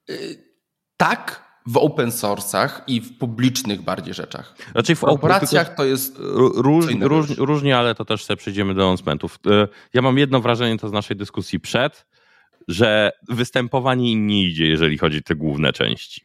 Yy, 0.07 0.15
tak, 0.97 1.45
w 1.65 1.77
open 1.77 2.09
source'ach 2.09 2.69
i 2.87 3.01
w 3.01 3.17
publicznych 3.17 3.81
bardziej 3.81 4.13
rzeczach. 4.13 4.55
Raczej 4.73 4.95
w 4.95 5.03
operacjach 5.03 5.75
to 5.75 5.85
jest 5.85 6.17
róż, 6.19 6.85
róż, 7.01 7.29
różnie, 7.37 7.77
ale 7.77 7.95
to 7.95 8.05
też 8.05 8.25
sobie 8.25 8.37
przejdziemy 8.37 8.73
do 8.73 8.81
announcementów. 8.81 9.39
Y, 9.47 9.67
ja 9.93 10.01
mam 10.01 10.17
jedno 10.17 10.41
wrażenie 10.41 10.77
to 10.77 10.89
z 10.89 10.91
naszej 10.91 11.17
dyskusji 11.17 11.59
przed, 11.59 12.05
że 12.67 13.11
występowanie 13.29 14.11
im 14.11 14.27
nie 14.27 14.43
idzie, 14.43 14.67
jeżeli 14.67 14.97
chodzi 14.97 15.17
o 15.17 15.21
te 15.21 15.35
główne 15.35 15.73
części. 15.73 16.21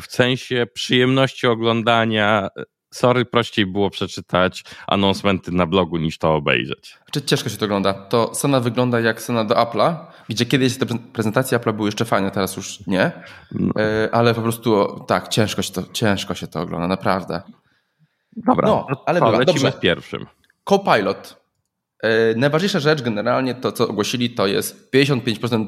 W 0.00 0.06
sensie 0.12 0.66
przyjemności 0.74 1.46
oglądania 1.46 2.48
sorry, 2.96 3.24
prościej 3.24 3.66
było 3.66 3.90
przeczytać 3.90 4.64
anonsmenty 4.86 5.52
na 5.52 5.66
blogu 5.66 5.96
niż 5.96 6.18
to 6.18 6.34
obejrzeć. 6.34 6.98
Czy 7.12 7.22
ciężko 7.22 7.48
się 7.48 7.56
to 7.56 7.64
ogląda? 7.64 7.92
To 7.92 8.34
scena 8.34 8.60
wygląda 8.60 9.00
jak 9.00 9.22
scena 9.22 9.44
do 9.44 9.54
Apple'a, 9.54 9.96
gdzie 10.28 10.46
kiedyś 10.46 10.78
te 10.78 10.86
prezentacje 11.12 11.58
Apple'a 11.58 11.72
były 11.72 11.88
jeszcze 11.88 12.04
fajne, 12.04 12.30
teraz 12.30 12.56
już 12.56 12.86
nie, 12.86 13.12
no. 13.52 13.72
E, 13.82 14.14
ale 14.14 14.34
po 14.34 14.42
prostu 14.42 15.00
tak, 15.08 15.28
ciężko 15.28 15.62
się 15.62 15.72
to, 15.72 15.82
ciężko 15.92 16.34
się 16.34 16.46
to 16.46 16.60
ogląda, 16.60 16.86
naprawdę. 16.88 17.42
Dobra, 18.36 18.68
no, 18.68 18.86
ale 19.06 19.20
to, 19.20 19.30
lecimy 19.30 19.46
Dobrze. 19.46 19.72
z 19.72 19.80
pierwszym. 19.80 20.26
Copilot. 20.64 21.45
E, 22.06 22.34
najważniejsza 22.36 22.80
rzecz 22.80 23.02
generalnie 23.02 23.54
to, 23.54 23.72
co 23.72 23.88
ogłosili, 23.88 24.30
to 24.30 24.46
jest 24.46 24.90
55% 24.94 25.66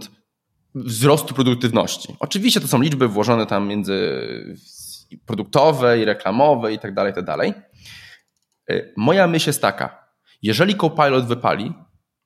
wzrostu 0.75 1.35
produktywności. 1.35 2.16
Oczywiście 2.21 2.61
to 2.61 2.68
są 2.68 2.83
liczby 2.83 3.09
włożone 3.09 3.47
tam 3.47 3.68
między 3.68 4.21
produktowe 5.26 6.00
i 6.00 6.04
reklamowe 6.04 6.73
i 6.73 6.78
tak 6.78 6.95
dalej, 6.95 7.12
i 7.12 7.14
tak 7.14 7.25
dalej. 7.25 7.52
E, 8.71 8.83
moja 8.97 9.26
myśl 9.26 9.49
jest 9.49 9.62
taka, 9.62 10.09
jeżeli 10.42 10.75
Copilot 10.75 11.26
wypali 11.26 11.75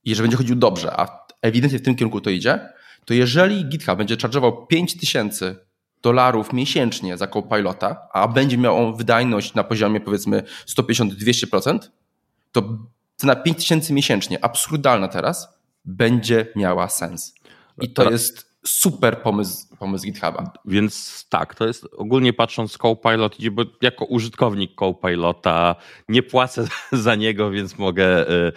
jeżeli 0.05 0.23
będzie 0.23 0.37
chodził 0.37 0.57
dobrze, 0.57 1.01
a 1.01 1.27
ewidentnie 1.43 1.79
w 1.79 1.83
tym 1.83 1.95
kierunku 1.95 2.21
to 2.21 2.31
idzie, 2.31 2.69
to 3.05 3.15
jeżeli 3.15 3.65
GitHub 3.65 3.99
będzie 3.99 4.17
charge'ował 4.17 4.67
5000 4.67 5.57
dolarów 6.03 6.53
miesięcznie 6.53 7.17
za 7.17 7.27
Copilota, 7.27 8.09
a 8.13 8.29
będzie 8.29 8.59
miał 8.59 8.77
on 8.77 8.97
wydajność 8.97 9.55
na 9.55 9.65
poziomie 9.65 10.01
powiedzmy 10.01 10.43
150-200%, 10.79 11.79
to 12.53 12.79
cena 13.23 13.37
5000 13.37 13.93
miesięcznie, 13.95 14.45
absurdalna 14.45 15.09
teraz, 15.09 15.49
będzie 15.85 16.47
miała 16.57 16.89
sens. 16.89 17.35
I 17.81 17.93
to 17.93 18.11
jest 18.11 18.53
super 18.67 19.23
pomysł, 19.23 19.77
pomysł 19.77 20.05
GitHuba. 20.05 20.53
Więc 20.65 21.27
tak, 21.29 21.55
to 21.55 21.67
jest 21.67 21.89
ogólnie 21.97 22.33
patrząc 22.33 22.79
Copilot, 22.79 23.37
bo 23.53 23.63
jako 23.83 24.05
użytkownik 24.05 24.75
Copilota 24.75 25.77
nie 26.09 26.23
płacę 26.23 26.67
za 26.93 27.15
niego, 27.15 27.51
więc 27.51 27.79
mogę 27.79 28.29
e, 28.29 28.53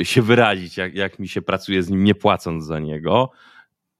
e, 0.00 0.04
się 0.04 0.22
wyrazić, 0.22 0.76
jak, 0.76 0.94
jak 0.94 1.18
mi 1.18 1.28
się 1.28 1.42
pracuje 1.42 1.82
z 1.82 1.90
nim, 1.90 2.04
nie 2.04 2.14
płacąc 2.14 2.64
za 2.64 2.78
niego. 2.78 3.30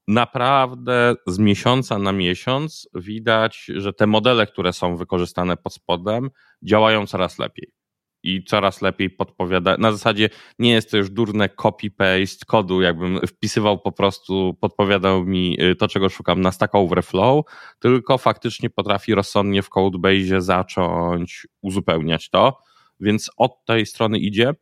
Naprawdę 0.08 1.14
z 1.26 1.38
miesiąca 1.38 1.98
na 1.98 2.12
miesiąc 2.12 2.88
widać, 2.94 3.64
że 3.76 3.92
te 3.92 4.06
modele, 4.06 4.46
które 4.46 4.72
są 4.72 4.96
wykorzystane 4.96 5.56
pod 5.56 5.74
spodem, 5.74 6.30
działają 6.62 7.06
coraz 7.06 7.38
lepiej 7.38 7.77
i 8.22 8.44
coraz 8.44 8.82
lepiej 8.82 9.10
podpowiada. 9.10 9.76
Na 9.78 9.92
zasadzie 9.92 10.30
nie 10.58 10.70
jest 10.70 10.90
to 10.90 10.96
już 10.96 11.10
durne 11.10 11.48
copy-paste 11.48 12.44
kodu, 12.46 12.80
jakbym 12.80 13.20
wpisywał 13.26 13.78
po 13.78 13.92
prostu, 13.92 14.56
podpowiadał 14.60 15.24
mi 15.24 15.62
y, 15.62 15.76
to, 15.76 15.88
czego 15.88 16.08
szukam 16.08 16.40
na 16.40 16.52
Stack 16.52 16.74
Overflow, 16.74 17.44
tylko 17.78 18.18
faktycznie 18.18 18.70
potrafi 18.70 19.14
rozsądnie 19.14 19.62
w 19.62 19.68
codebase 19.68 20.40
zacząć 20.40 21.46
uzupełniać 21.62 22.30
to, 22.30 22.58
więc 23.00 23.30
od 23.36 23.64
tej 23.64 23.86
strony 23.86 24.18
idzie. 24.18 24.52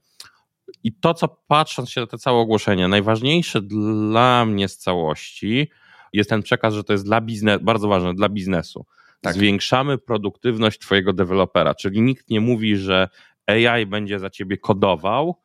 I 0.83 0.93
to, 0.93 1.15
co 1.15 1.29
patrząc 1.47 1.91
się 1.91 2.01
na 2.01 2.07
te 2.07 2.19
całe 2.19 2.39
ogłoszenia, 2.39 2.89
najważniejsze 2.89 3.63
dla 3.63 4.47
mnie 4.47 4.69
z 4.69 4.79
całości 4.79 5.71
jest 6.13 6.31
ten 6.31 6.43
przekaz, 6.43 6.75
że 6.75 6.85
to 6.85 6.93
jest 6.93 7.05
dla 7.05 7.21
biznesu, 7.21 7.65
bardzo 7.65 7.89
ważne, 7.89 8.15
dla 8.15 8.29
biznesu. 8.29 8.87
Tak. 9.21 9.35
Zwiększamy 9.35 9.99
produktywność 9.99 10.79
Twojego 10.79 11.13
dewelopera, 11.13 11.75
czyli 11.75 12.03
nikt 12.03 12.31
nie 12.31 12.41
mówi, 12.41 12.77
że 12.77 13.09
AI 13.47 13.87
będzie 13.87 14.19
za 14.19 14.31
ciebie 14.31 14.59
kodował, 14.59 15.43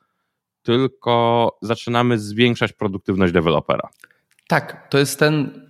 tylko 0.61 1.57
zaczynamy 1.61 2.19
zwiększać 2.19 2.73
produktywność 2.73 3.33
dewelopera. 3.33 3.89
Tak, 4.47 4.87
to 4.89 4.97
jest 4.97 5.19
ten 5.19 5.69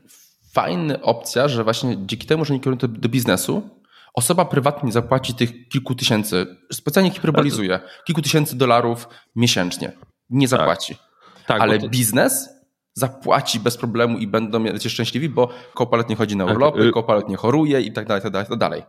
fajny 0.53 1.01
opcja, 1.01 1.47
że 1.47 1.63
właśnie 1.63 1.97
dzięki 1.97 2.27
temu, 2.27 2.45
że 2.45 2.53
nie 2.53 2.59
kierują 2.59 2.77
do 2.89 3.09
biznesu, 3.09 3.69
osoba 4.13 4.45
prywatnie 4.45 4.91
zapłaci 4.91 5.33
tych 5.33 5.69
kilku 5.69 5.95
tysięcy, 5.95 6.57
specjalnie 6.73 7.11
hiperbolizuje, 7.11 7.79
kilku 8.05 8.21
tysięcy 8.21 8.57
dolarów 8.57 9.07
miesięcznie. 9.35 9.91
Nie 10.29 10.47
tak. 10.47 10.59
zapłaci. 10.59 10.95
Tak. 10.95 11.11
Tak, 11.47 11.61
Ale 11.61 11.79
to... 11.79 11.89
biznes 11.89 12.49
zapłaci 12.93 13.59
bez 13.59 13.77
problemu 13.77 14.17
i 14.17 14.27
będą 14.27 14.77
się 14.79 14.89
szczęśliwi, 14.89 15.29
bo 15.29 15.49
Copilot 15.73 16.09
nie 16.09 16.15
chodzi 16.15 16.35
na 16.35 16.45
urlopy, 16.45 16.85
tak. 16.85 16.93
Copilot 16.93 17.29
nie 17.29 17.35
choruje 17.35 17.81
i 17.81 17.91
tak 17.93 18.07
dalej, 18.07 18.23
tak 18.23 18.31
dalej, 18.31 18.47
tak 18.47 18.57
dalej. 18.57 18.83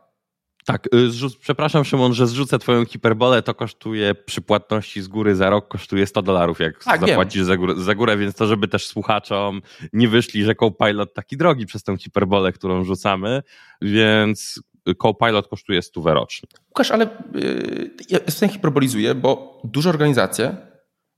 Tak, 0.65 0.89
y, 0.95 1.39
przepraszam 1.41 1.85
Szymon, 1.85 2.15
że 2.15 2.27
zrzucę 2.27 2.59
twoją 2.59 2.85
hiperbolę, 2.85 3.43
to 3.43 3.55
kosztuje 3.55 4.15
przy 4.15 4.43
płatności 4.43 5.03
z 5.03 5.09
góry 5.09 5.35
za 5.37 5.51
rok 5.51 5.69
kosztuje 5.69 6.07
100 6.07 6.23
dolarów, 6.23 6.61
jak 6.61 6.85
tak, 6.85 7.01
zapłacisz 7.01 7.43
za 7.43 7.57
górę, 7.57 7.75
za 7.77 7.95
górę, 7.95 8.17
więc 8.17 8.35
to 8.35 8.47
żeby 8.47 8.69
też 8.69 8.87
słuchaczom 8.87 9.63
nie 9.93 10.09
wyszli, 10.09 10.45
że 10.45 10.55
Copilot 10.55 11.15
taki 11.15 11.37
drogi 11.37 11.67
przez 11.67 11.83
tą 11.83 11.97
hiperbolę, 11.97 12.53
którą 12.53 12.85
rzucamy, 12.85 13.43
więc 13.83 14.63
Copilot 14.99 15.49
kosztuje 15.49 15.83
100 15.83 16.15
rocznie. 16.15 16.49
Łukasz, 16.69 16.91
ale 16.91 17.09
yy, 17.35 17.91
ja 18.09 18.19
sobie 18.31 18.53
hiperbolizuję, 18.53 19.15
bo 19.15 19.61
duże 19.65 19.89
organizacje, 19.89 20.57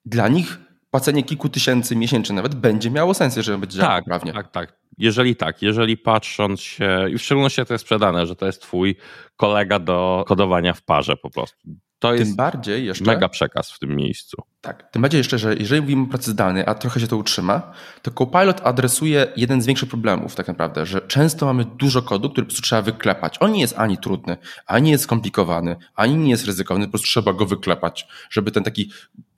dla 0.04 0.28
nich 0.28 0.58
płacenie 0.94 1.22
kilku 1.22 1.48
tysięcy 1.48 1.96
miesięcznie 1.96 2.36
nawet 2.36 2.54
będzie 2.54 2.90
miało 2.90 3.14
sens, 3.14 3.36
jeżeli 3.36 3.58
będzie 3.58 3.78
działało 3.78 3.96
tak, 3.96 4.04
prawnie. 4.04 4.32
Tak, 4.32 4.50
tak. 4.50 4.76
Jeżeli 4.98 5.36
tak, 5.36 5.62
jeżeli 5.62 5.96
patrząc 5.96 6.60
się, 6.60 7.10
i 7.10 7.18
w 7.18 7.22
szczególności 7.22 7.60
jak 7.60 7.68
to 7.68 7.74
jest 7.74 7.84
sprzedane, 7.84 8.26
że 8.26 8.36
to 8.36 8.46
jest 8.46 8.62
twój 8.62 8.96
kolega 9.36 9.78
do 9.78 10.24
kodowania 10.26 10.74
w 10.74 10.82
parze 10.82 11.16
po 11.16 11.30
prostu. 11.30 11.58
To 11.98 12.08
tym 12.08 12.18
jest 12.18 12.36
bardziej 12.36 12.86
jeszcze, 12.86 13.04
mega 13.04 13.28
przekaz 13.28 13.70
w 13.70 13.78
tym 13.78 13.96
miejscu. 13.96 14.42
Tak, 14.60 14.90
tym 14.90 15.02
bardziej 15.02 15.18
jeszcze, 15.18 15.38
że 15.38 15.54
jeżeli 15.54 15.80
mówimy 15.80 16.02
o 16.02 16.06
pracy 16.06 16.30
zdalnej, 16.30 16.64
a 16.66 16.74
trochę 16.74 17.00
się 17.00 17.06
to 17.06 17.16
utrzyma, 17.16 17.72
to 18.02 18.10
Copilot 18.10 18.60
adresuje 18.64 19.26
jeden 19.36 19.62
z 19.62 19.66
większych 19.66 19.88
problemów 19.88 20.34
tak 20.34 20.48
naprawdę, 20.48 20.86
że 20.86 21.00
często 21.00 21.46
mamy 21.46 21.64
dużo 21.64 22.02
kodu, 22.02 22.30
który 22.30 22.44
po 22.44 22.48
prostu 22.48 22.62
trzeba 22.62 22.82
wyklepać. 22.82 23.36
On 23.40 23.52
nie 23.52 23.60
jest 23.60 23.78
ani 23.78 23.98
trudny, 23.98 24.36
ani 24.66 24.90
jest 24.90 25.04
skomplikowany, 25.04 25.76
ani 25.94 26.16
nie 26.16 26.30
jest 26.30 26.46
ryzykowny, 26.46 26.86
po 26.86 26.90
prostu 26.90 27.06
trzeba 27.06 27.32
go 27.32 27.46
wyklepać, 27.46 28.06
żeby 28.30 28.50
ten 28.50 28.64
taki 28.64 28.90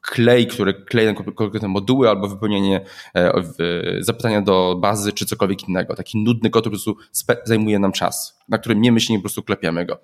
klej, 0.06 0.46
który 0.46 0.74
kleje 0.74 1.12
na 1.12 1.32
konkretne 1.32 1.68
moduły 1.68 2.08
albo 2.08 2.28
wypełnienie 2.28 2.80
e, 3.14 3.32
zapytania 4.00 4.42
do 4.42 4.76
bazy 4.80 5.12
czy 5.12 5.26
cokolwiek 5.26 5.68
innego. 5.68 5.94
Taki 5.94 6.18
nudny 6.18 6.50
kod 6.50 6.64
po 6.64 6.70
prostu 6.70 6.96
zajmuje 7.44 7.78
nam 7.78 7.92
czas, 7.92 8.38
na 8.48 8.58
którym 8.58 8.80
nie 8.80 8.92
myślimy, 8.92 9.18
po 9.18 9.22
prostu 9.22 9.42
klepiemy 9.42 9.86
go. 9.86 9.98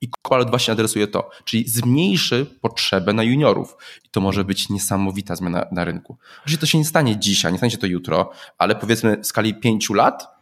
I 0.00 0.08
Copilot 0.10 0.50
właśnie 0.50 0.72
adresuje 0.72 1.06
to, 1.06 1.30
czyli 1.44 1.68
zmniejszy 1.68 2.46
potrzebę 2.60 3.12
na 3.12 3.22
juniorów. 3.22 3.76
I 4.04 4.08
to 4.10 4.20
może 4.20 4.44
być 4.44 4.68
niesamowita 4.68 5.36
zmiana 5.36 5.66
na 5.72 5.84
rynku. 5.84 6.18
Oczywiście 6.38 6.60
to 6.60 6.66
się 6.66 6.78
nie 6.78 6.84
stanie 6.84 7.16
dzisiaj, 7.16 7.52
nie 7.52 7.58
stanie 7.58 7.70
się 7.70 7.78
to 7.78 7.86
jutro, 7.86 8.30
ale 8.58 8.74
powiedzmy 8.74 9.16
w 9.22 9.26
skali 9.26 9.54
pięciu 9.54 9.94
lat 9.94 10.36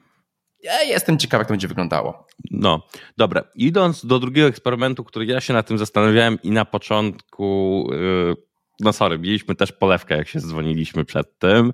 ja 0.64 0.82
jestem 0.82 1.18
ciekaw, 1.18 1.38
jak 1.38 1.48
to 1.48 1.52
będzie 1.52 1.68
wyglądało. 1.68 2.26
No, 2.50 2.82
dobra. 3.16 3.44
Idąc 3.54 4.06
do 4.06 4.18
drugiego 4.18 4.48
eksperymentu, 4.48 5.04
który 5.04 5.26
ja 5.26 5.40
się 5.40 5.52
na 5.52 5.62
tym 5.62 5.78
zastanawiałem 5.78 6.38
i 6.42 6.50
na 6.50 6.64
początku, 6.64 7.88
yy, 7.92 8.36
no 8.80 8.92
sorry, 8.92 9.18
mieliśmy 9.18 9.54
też 9.54 9.72
polewkę, 9.72 10.16
jak 10.16 10.28
się 10.28 10.40
dzwoniliśmy 10.40 11.04
przed 11.04 11.38
tym, 11.38 11.72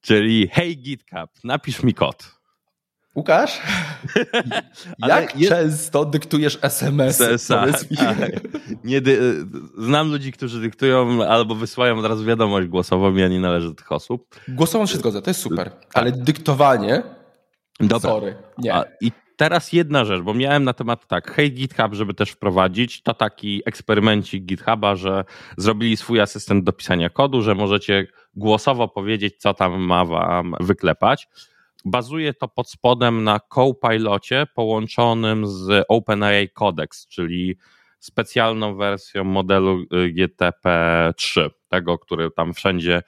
czyli 0.00 0.48
hey 0.48 0.74
GitHub, 0.74 1.30
napisz 1.44 1.82
mi 1.82 1.94
kod. 1.94 2.42
Łukasz, 3.14 3.60
jak 5.08 5.36
jest... 5.36 5.52
często 5.52 6.04
dyktujesz 6.04 6.58
SMS-y? 6.62 7.36
Tak. 7.48 8.30
Nie 8.84 9.00
dy... 9.00 9.34
Znam 9.78 10.10
ludzi, 10.10 10.32
którzy 10.32 10.60
dyktują 10.60 11.24
albo 11.24 11.54
wysyłają 11.54 11.98
od 11.98 12.04
razu 12.04 12.24
wiadomość 12.24 12.68
głosową, 12.68 13.14
ja 13.14 13.28
nie 13.28 13.40
należę 13.40 13.68
do 13.68 13.74
tych 13.74 13.92
osób. 13.92 14.40
Głosową 14.48 14.86
się 14.86 14.98
zgodzę, 14.98 15.22
to 15.22 15.30
jest 15.30 15.40
super, 15.40 15.70
tak. 15.70 15.90
ale 15.94 16.12
dyktowanie, 16.12 17.02
Dobra. 17.80 18.10
sorry, 18.10 18.36
nie. 18.58 18.74
A, 18.74 18.84
I 19.00 19.12
teraz 19.36 19.72
jedna 19.72 20.04
rzecz, 20.04 20.22
bo 20.22 20.34
miałem 20.34 20.64
na 20.64 20.72
temat 20.72 21.06
tak, 21.06 21.30
hej 21.30 21.52
GitHub, 21.52 21.94
żeby 21.94 22.14
też 22.14 22.30
wprowadzić, 22.30 23.02
to 23.02 23.14
taki 23.14 23.62
eksperymencik 23.66 24.44
GitHuba, 24.44 24.96
że 24.96 25.24
zrobili 25.56 25.96
swój 25.96 26.20
asystent 26.20 26.64
do 26.64 26.72
pisania 26.72 27.10
kodu, 27.10 27.42
że 27.42 27.54
możecie 27.54 28.06
głosowo 28.34 28.88
powiedzieć, 28.88 29.36
co 29.38 29.54
tam 29.54 29.80
ma 29.80 30.04
wam 30.04 30.54
wyklepać. 30.60 31.28
Bazuje 31.84 32.34
to 32.34 32.48
pod 32.48 32.70
spodem 32.70 33.24
na 33.24 33.40
Copilocie 33.54 34.46
połączonym 34.54 35.46
z 35.46 35.84
OpenAI 35.88 36.48
Codex, 36.48 37.08
czyli 37.08 37.56
specjalną 37.98 38.76
wersją 38.76 39.24
modelu 39.24 39.80
y, 39.80 39.86
GTP3, 40.14 41.50
tego, 41.68 41.98
który 41.98 42.30
tam 42.30 42.54
wszędzie 42.54 43.02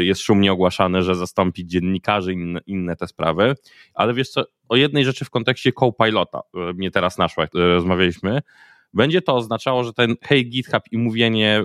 jest 0.00 0.20
szumnie 0.20 0.52
ogłaszany, 0.52 1.02
że 1.02 1.14
zastąpi 1.14 1.66
dziennikarzy 1.66 2.32
i 2.32 2.34
inne, 2.34 2.60
inne, 2.66 2.96
te 2.96 3.06
sprawy. 3.06 3.54
Ale 3.94 4.14
wiesz 4.14 4.30
co, 4.30 4.44
o 4.68 4.76
jednej 4.76 5.04
rzeczy 5.04 5.24
w 5.24 5.30
kontekście 5.30 5.72
Copilota 5.72 6.40
y, 6.70 6.74
mnie 6.74 6.90
teraz 6.90 7.18
naszła, 7.18 7.44
jak 7.44 7.54
rozmawialiśmy. 7.54 8.42
Będzie 8.94 9.22
to 9.22 9.36
oznaczało, 9.36 9.84
że 9.84 9.92
ten 9.92 10.16
hey 10.22 10.42
GitHub 10.42 10.82
i 10.92 10.98
mówienie 10.98 11.62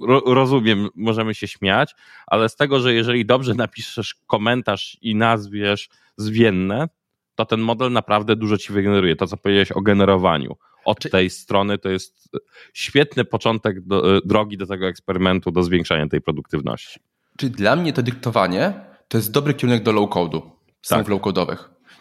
ro, 0.00 0.22
rozumiem, 0.26 0.88
możemy 0.94 1.34
się 1.34 1.48
śmiać, 1.48 1.94
ale 2.26 2.48
z 2.48 2.56
tego, 2.56 2.80
że 2.80 2.94
jeżeli 2.94 3.26
dobrze 3.26 3.54
napiszesz 3.54 4.14
komentarz 4.26 4.98
i 5.02 5.14
nazwiesz 5.14 5.88
zwienne, 6.16 6.88
to 7.34 7.44
ten 7.44 7.60
model 7.60 7.92
naprawdę 7.92 8.36
dużo 8.36 8.58
ci 8.58 8.72
wygeneruje. 8.72 9.16
To, 9.16 9.26
co 9.26 9.36
powiedziałeś 9.36 9.72
o 9.72 9.80
generowaniu 9.80 10.56
od 10.84 11.10
tej 11.10 11.30
strony, 11.30 11.78
to 11.78 11.88
jest 11.88 12.28
świetny 12.74 13.24
początek 13.24 13.80
do, 13.80 14.20
drogi 14.20 14.56
do 14.56 14.66
tego 14.66 14.88
eksperymentu, 14.88 15.50
do 15.50 15.62
zwiększania 15.62 16.08
tej 16.08 16.20
produktywności. 16.20 17.00
Czyli 17.40 17.52
dla 17.52 17.76
mnie 17.76 17.92
to 17.92 18.02
dyktowanie 18.02 18.72
to 19.08 19.18
jest 19.18 19.30
dobry 19.30 19.54
kierunek 19.54 19.82
do 19.82 19.92
low-code'u, 19.92 20.40
tak. 20.88 21.08
low-code'owych. 21.08 21.56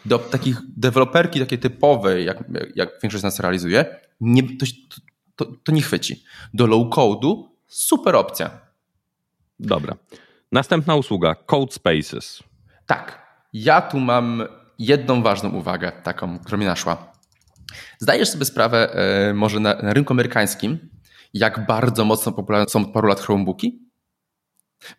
Do 0.05 0.19
takich 0.19 0.58
deweloperki 0.77 1.39
takiej 1.39 1.60
typowej, 1.60 2.25
jak, 2.25 2.43
jak 2.75 2.89
większość 3.03 3.22
z 3.22 3.24
nas 3.24 3.39
realizuje, 3.39 3.86
nie, 4.22 4.43
to, 4.43 4.65
to, 5.36 5.46
to 5.63 5.72
nie 5.72 5.81
chwyci. 5.81 6.24
Do 6.53 6.67
low-code'u 6.67 7.43
super 7.67 8.15
opcja. 8.15 8.50
Dobra. 9.60 9.96
Następna 10.51 10.96
usługa, 10.96 11.36
Code 11.36 11.72
Spaces. 11.72 12.43
Tak. 12.86 13.27
Ja 13.53 13.81
tu 13.81 14.00
mam 14.00 14.43
jedną 14.79 15.24
ważną 15.24 15.50
uwagę, 15.50 15.91
taką, 16.03 16.39
która 16.39 16.58
mi 16.58 16.65
naszła. 16.65 17.12
Zdajesz 18.00 18.29
sobie 18.29 18.46
sprawę, 18.46 18.93
e, 18.93 19.34
może 19.34 19.60
na, 19.60 19.74
na, 19.74 19.93
rynku 19.93 20.13
amerykańskim, 20.13 20.89
jak 21.34 21.65
bardzo 21.65 22.05
mocno 22.05 22.31
popularne 22.31 22.69
są 22.69 22.81
od 22.81 22.93
paru 22.93 23.08
lat 23.08 23.19
Chromebooki? 23.19 23.88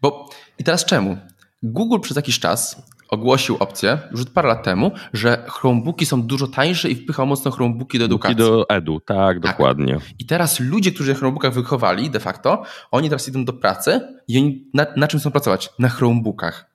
Bo 0.03 0.29
i 0.59 0.65
teraz 0.65 0.85
czemu? 0.85 1.17
Google 1.63 2.01
przez 2.01 2.17
jakiś 2.17 2.39
czas 2.39 2.83
ogłosił 3.11 3.57
opcję, 3.61 3.99
już 4.11 4.25
parę 4.25 4.49
lat 4.49 4.63
temu, 4.63 4.91
że 5.13 5.45
Chromebooki 5.49 6.07
są 6.07 6.23
dużo 6.23 6.47
tańsze 6.47 6.91
i 6.91 6.95
wpychał 6.95 7.27
mocno 7.27 7.51
Chromebooki 7.51 7.99
do 7.99 8.05
edukacji. 8.05 8.37
do 8.37 8.69
edu, 8.69 9.01
tak, 9.01 9.17
tak, 9.17 9.41
dokładnie. 9.41 9.99
I 10.19 10.27
teraz 10.27 10.61
ludzie, 10.61 10.93
którzy 10.93 11.13
na 11.13 11.19
Chromebookach 11.19 11.55
wychowali 11.55 12.11
de 12.11 12.21
facto, 12.21 12.63
oni 12.91 13.09
teraz 13.09 13.29
idą 13.29 13.45
do 13.45 13.53
pracy 13.53 14.01
i 14.29 14.39
oni 14.39 14.65
na, 14.75 14.87
na 14.97 15.09
czym 15.09 15.21
chcą 15.21 15.31
pracować? 15.31 15.71
Na 15.79 15.89
Chromebookach. 15.89 16.71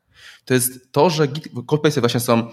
To 0.45 0.53
jest 0.53 0.91
to, 0.91 1.09
że 1.09 1.27
Codebase 1.67 2.01
właśnie 2.01 2.19
są 2.19 2.49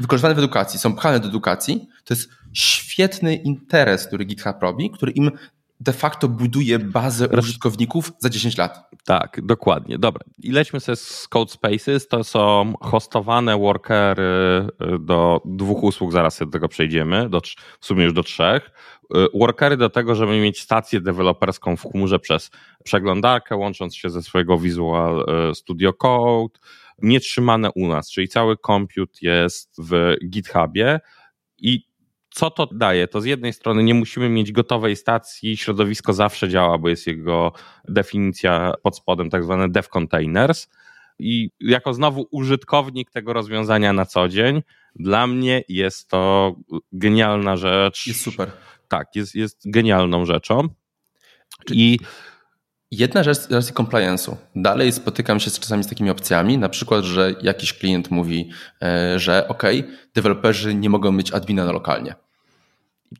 wykorzystywane 0.00 0.34
w 0.34 0.38
edukacji, 0.38 0.78
są 0.78 0.94
pchane 0.94 1.20
do 1.20 1.28
edukacji, 1.28 1.88
to 2.04 2.14
jest 2.14 2.28
świetny 2.52 3.34
interes, 3.34 4.06
który 4.06 4.24
GitHub 4.24 4.62
robi, 4.62 4.90
który 4.90 5.12
im 5.12 5.30
de 5.80 5.92
facto 5.92 6.28
buduje 6.28 6.78
bazę 6.78 7.28
użytkowników 7.28 8.12
za 8.18 8.30
10 8.30 8.58
lat. 8.58 8.90
Tak, 9.04 9.40
dokładnie. 9.42 9.98
Dobra. 9.98 10.24
I 10.38 10.52
lećmy 10.52 10.80
sobie 10.80 10.96
z 10.96 11.28
Code 11.28 11.52
Spaces. 11.52 12.08
To 12.08 12.24
są 12.24 12.74
hostowane 12.80 13.58
workery 13.58 14.22
y, 14.94 14.98
do 14.98 15.40
dwóch 15.44 15.82
usług, 15.82 16.12
zaraz 16.12 16.38
do 16.38 16.46
tego 16.46 16.68
przejdziemy, 16.68 17.28
do, 17.28 17.40
w 17.80 17.86
sumie 17.86 18.04
już 18.04 18.12
do 18.12 18.22
trzech. 18.22 18.70
Y, 19.16 19.26
workery 19.34 19.76
do 19.76 19.90
tego, 19.90 20.14
żeby 20.14 20.40
mieć 20.40 20.60
stację 20.60 21.00
deweloperską 21.00 21.76
w 21.76 21.82
chmurze 21.82 22.18
przez 22.18 22.50
przeglądarkę, 22.84 23.56
łącząc 23.56 23.96
się 23.96 24.10
ze 24.10 24.22
swojego 24.22 24.58
Visual 24.58 25.26
y, 25.50 25.54
Studio 25.54 25.92
Code, 25.92 26.58
nie 27.02 27.20
trzymane 27.20 27.70
u 27.74 27.86
nas, 27.86 28.10
czyli 28.10 28.28
cały 28.28 28.56
compute 28.66 29.18
jest 29.22 29.74
w 29.78 30.16
GitHubie 30.28 31.00
i 31.58 31.89
co 32.30 32.50
to 32.50 32.66
daje? 32.66 33.08
To 33.08 33.20
z 33.20 33.24
jednej 33.24 33.52
strony 33.52 33.82
nie 33.82 33.94
musimy 33.94 34.28
mieć 34.28 34.52
gotowej 34.52 34.96
stacji, 34.96 35.56
środowisko 35.56 36.12
zawsze 36.12 36.48
działa, 36.48 36.78
bo 36.78 36.88
jest 36.88 37.06
jego 37.06 37.52
definicja 37.88 38.72
pod 38.82 38.96
spodem, 38.96 39.30
tak 39.30 39.44
zwane 39.44 39.68
dev 39.68 39.88
containers. 39.88 40.68
I 41.18 41.50
jako 41.60 41.94
znowu 41.94 42.26
użytkownik 42.30 43.10
tego 43.10 43.32
rozwiązania 43.32 43.92
na 43.92 44.06
co 44.06 44.28
dzień, 44.28 44.62
dla 44.96 45.26
mnie 45.26 45.62
jest 45.68 46.08
to 46.08 46.54
genialna 46.92 47.56
rzecz. 47.56 48.06
Jest 48.06 48.20
super. 48.20 48.50
Tak, 48.88 49.16
jest, 49.16 49.34
jest 49.34 49.70
genialną 49.70 50.24
rzeczą. 50.26 50.68
I 51.72 51.98
Jedna 52.90 53.22
rzecz 53.22 53.38
z 53.38 53.52
racji 53.52 53.74
compliance'u. 53.74 54.36
Dalej 54.56 54.92
spotykam 54.92 55.40
się 55.40 55.50
czasami 55.50 55.84
z 55.84 55.88
takimi 55.88 56.10
opcjami, 56.10 56.58
na 56.58 56.68
przykład, 56.68 57.04
że 57.04 57.34
jakiś 57.42 57.72
klient 57.74 58.10
mówi, 58.10 58.50
e, 58.82 59.18
że 59.18 59.48
ok, 59.48 59.62
deweloperzy 60.14 60.74
nie 60.74 60.90
mogą 60.90 61.12
mieć 61.12 61.32
admina 61.32 61.64
na 61.64 61.72
lokalnie. 61.72 62.14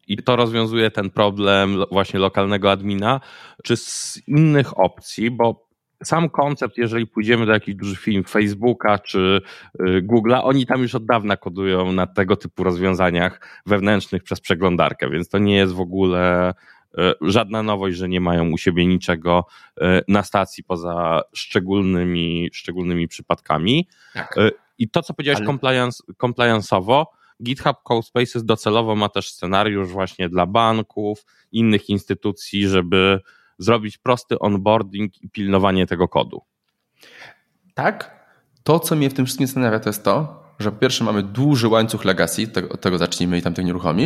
I 0.08 0.16
to 0.16 0.36
rozwiązuje 0.36 0.90
ten 0.90 1.10
problem 1.10 1.76
właśnie 1.90 2.20
lokalnego 2.20 2.70
admina, 2.70 3.20
czy 3.64 3.76
z 3.76 4.22
innych 4.26 4.78
opcji, 4.78 5.30
bo 5.30 5.70
sam 6.04 6.28
koncept, 6.28 6.78
jeżeli 6.78 7.06
pójdziemy 7.06 7.46
do 7.46 7.52
jakichś 7.52 7.78
dużych 7.78 8.00
firm, 8.00 8.24
Facebooka 8.24 8.98
czy 8.98 9.40
y, 9.80 10.02
Google'a, 10.02 10.40
oni 10.42 10.66
tam 10.66 10.82
już 10.82 10.94
od 10.94 11.06
dawna 11.06 11.36
kodują 11.36 11.92
na 11.92 12.06
tego 12.06 12.36
typu 12.36 12.64
rozwiązaniach 12.64 13.62
wewnętrznych 13.66 14.22
przez 14.22 14.40
przeglądarkę, 14.40 15.10
więc 15.10 15.28
to 15.28 15.38
nie 15.38 15.56
jest 15.56 15.72
w 15.72 15.80
ogóle 15.80 16.54
żadna 17.20 17.62
nowość, 17.62 17.96
że 17.96 18.08
nie 18.08 18.20
mają 18.20 18.50
u 18.50 18.58
siebie 18.58 18.86
niczego 18.86 19.44
e, 19.80 20.02
na 20.08 20.22
stacji 20.22 20.64
poza 20.64 21.22
szczególnymi, 21.32 22.50
szczególnymi 22.52 23.08
przypadkami. 23.08 23.88
Tak. 24.14 24.38
E, 24.38 24.50
I 24.78 24.88
to, 24.88 25.02
co 25.02 25.14
powiedziałeś 25.14 25.38
Ale... 25.38 25.46
compliance, 25.46 26.02
compliance'owo, 26.22 27.04
GitHub 27.42 27.76
Codespaces 27.82 28.44
docelowo 28.44 28.96
ma 28.96 29.08
też 29.08 29.30
scenariusz 29.30 29.88
właśnie 29.88 30.28
dla 30.28 30.46
banków, 30.46 31.24
innych 31.52 31.88
instytucji, 31.88 32.68
żeby 32.68 33.20
zrobić 33.58 33.98
prosty 33.98 34.38
onboarding 34.38 35.22
i 35.22 35.30
pilnowanie 35.30 35.86
tego 35.86 36.08
kodu. 36.08 36.42
Tak. 37.74 38.20
To, 38.62 38.80
co 38.80 38.96
mnie 38.96 39.10
w 39.10 39.14
tym 39.14 39.26
wszystkim 39.26 39.46
zastanawia, 39.46 39.80
to 39.80 39.88
jest 39.88 40.04
to, 40.04 40.42
że 40.60 40.72
po 40.72 40.78
pierwsze 40.78 41.04
mamy 41.04 41.22
duży 41.22 41.68
łańcuch 41.68 42.04
legacy, 42.04 42.48
tego, 42.48 42.68
od 42.68 42.80
tego 42.80 42.98
zacznijmy 42.98 43.38
i 43.38 43.42
tam 43.42 43.54
tego 43.54 43.66
nie 43.66 44.04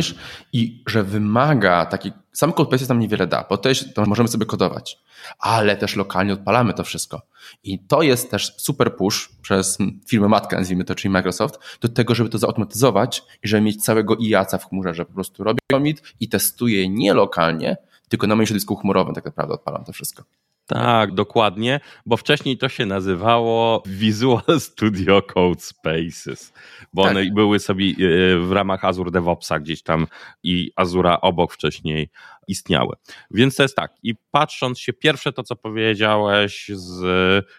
i 0.53 0.83
że 0.87 1.03
wymaga 1.03 1.85
taki, 1.85 2.11
sam 2.33 2.53
CodeBase 2.53 2.85
nam 2.89 2.99
niewiele 2.99 3.27
da, 3.27 3.45
bo 3.49 3.57
to 3.57 4.05
możemy 4.05 4.29
sobie 4.29 4.45
kodować, 4.45 4.97
ale 5.39 5.75
też 5.75 5.95
lokalnie 5.95 6.33
odpalamy 6.33 6.73
to 6.73 6.83
wszystko. 6.83 7.21
I 7.63 7.79
to 7.79 8.01
jest 8.01 8.31
też 8.31 8.55
super 8.57 8.95
push 8.95 9.29
przez 9.41 9.77
firmę 10.07 10.27
matkę, 10.27 10.57
nazwijmy 10.57 10.83
to, 10.83 10.95
czyli 10.95 11.11
Microsoft, 11.11 11.59
do 11.81 11.89
tego, 11.89 12.15
żeby 12.15 12.29
to 12.29 12.37
zautomatyzować 12.37 13.23
i 13.43 13.47
żeby 13.47 13.61
mieć 13.61 13.83
całego 13.83 14.15
IAC 14.19 14.55
w 14.55 14.65
chmurze, 14.65 14.93
że 14.93 15.05
po 15.05 15.13
prostu 15.13 15.43
robię 15.43 15.59
commit 15.71 16.01
i 16.19 16.29
testuję 16.29 16.89
nie 16.89 17.13
lokalnie, 17.13 17.77
tylko 18.09 18.27
na 18.27 18.35
moim 18.35 18.45
środowisku 18.45 18.75
chmurowym 18.75 19.15
tak 19.15 19.25
naprawdę 19.25 19.53
odpalam 19.53 19.83
to 19.83 19.93
wszystko. 19.93 20.23
Tak, 20.67 21.13
dokładnie, 21.13 21.79
bo 22.05 22.17
wcześniej 22.17 22.57
to 22.57 22.69
się 22.69 22.85
nazywało 22.85 23.83
Visual 23.85 24.59
Studio 24.59 25.21
Code 25.21 25.61
Spaces, 25.61 26.53
bo 26.93 27.03
tak. 27.03 27.11
one 27.11 27.25
były 27.31 27.59
sobie 27.59 27.85
e, 27.85 27.93
w 28.39 28.51
ramach 28.51 28.85
Azure 28.85 29.11
DevOpsa 29.11 29.59
gdzieś 29.59 29.83
tam 29.83 30.07
i 30.43 30.71
Azura 30.75 31.21
obok 31.21 31.53
wcześniej 31.53 32.09
istniały. 32.47 32.95
Więc 33.31 33.55
to 33.55 33.63
jest 33.63 33.75
tak, 33.75 33.93
i 34.03 34.15
patrząc 34.31 34.79
się, 34.79 34.93
pierwsze 34.93 35.33
to, 35.33 35.43
co 35.43 35.55
powiedziałeś 35.55 36.71
z 36.73 37.05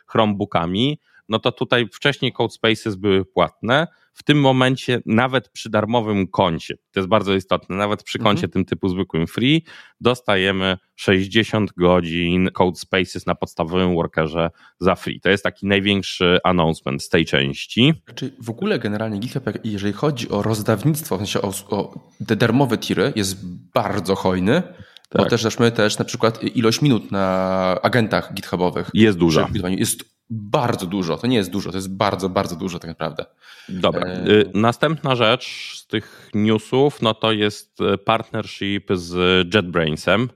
Chromebookami, 0.06 1.00
no 1.28 1.38
to 1.38 1.52
tutaj 1.52 1.88
wcześniej 1.92 2.32
Code 2.32 2.54
Spaces 2.54 2.96
były 2.96 3.24
płatne, 3.24 3.86
w 4.16 4.22
tym 4.22 4.40
momencie 4.40 5.02
nawet 5.06 5.48
przy 5.48 5.70
darmowym 5.70 6.26
koncie, 6.26 6.76
to 6.92 7.00
jest 7.00 7.08
bardzo 7.08 7.34
istotne, 7.34 7.76
nawet 7.76 8.02
przy 8.02 8.18
koncie 8.18 8.44
mhm. 8.44 8.52
tym 8.52 8.64
typu 8.64 8.88
zwykłym 8.88 9.26
free, 9.26 9.64
dostajemy 10.00 10.78
60 10.94 11.72
godzin 11.76 12.50
Code 12.50 12.76
Spaces 12.76 13.26
na 13.26 13.34
podstawowym 13.34 13.94
workerze 13.94 14.50
za 14.80 14.94
free. 14.94 15.20
To 15.20 15.30
jest 15.30 15.44
taki 15.44 15.66
największy 15.66 16.38
announcement 16.44 17.02
z 17.02 17.08
tej 17.08 17.24
części. 17.24 17.94
Znaczy 18.04 18.32
w 18.42 18.50
ogóle 18.50 18.78
generalnie 18.78 19.18
GitHub, 19.18 19.44
jeżeli 19.64 19.92
chodzi 19.92 20.28
o 20.28 20.42
rozdawnictwo, 20.42 21.16
w 21.16 21.18
sensie 21.18 21.42
o, 21.42 21.52
o 21.70 21.94
te 22.26 22.36
darmowe 22.36 22.78
tiry, 22.78 23.12
jest 23.16 23.46
bardzo 23.74 24.14
hojny. 24.14 24.62
Tak. 25.08 25.22
Bo 25.22 25.28
też 25.28 25.44
weźmy 25.44 25.72
też 25.72 25.98
na 25.98 26.04
przykład 26.04 26.42
ilość 26.44 26.82
minut 26.82 27.10
na 27.10 27.78
agentach 27.82 28.34
GitHubowych. 28.34 28.90
Jest 28.94 29.18
duża. 29.18 29.48
Jest 29.68 30.16
bardzo 30.30 30.86
dużo. 30.86 31.16
To 31.16 31.26
nie 31.26 31.36
jest 31.36 31.50
dużo, 31.50 31.70
to 31.70 31.76
jest 31.76 31.96
bardzo, 31.96 32.28
bardzo 32.28 32.56
dużo 32.56 32.78
tak 32.78 32.88
naprawdę. 32.88 33.24
Dobra. 33.68 34.06
E... 34.06 34.28
Y, 34.28 34.50
następna 34.54 35.16
rzecz 35.16 35.74
z 35.78 35.86
tych 35.86 36.30
newsów, 36.34 37.02
no 37.02 37.14
to 37.14 37.32
jest 37.32 37.80
y, 37.80 37.98
partnership 37.98 38.88
z 38.94 39.14
JetBrainsem. 39.54 40.28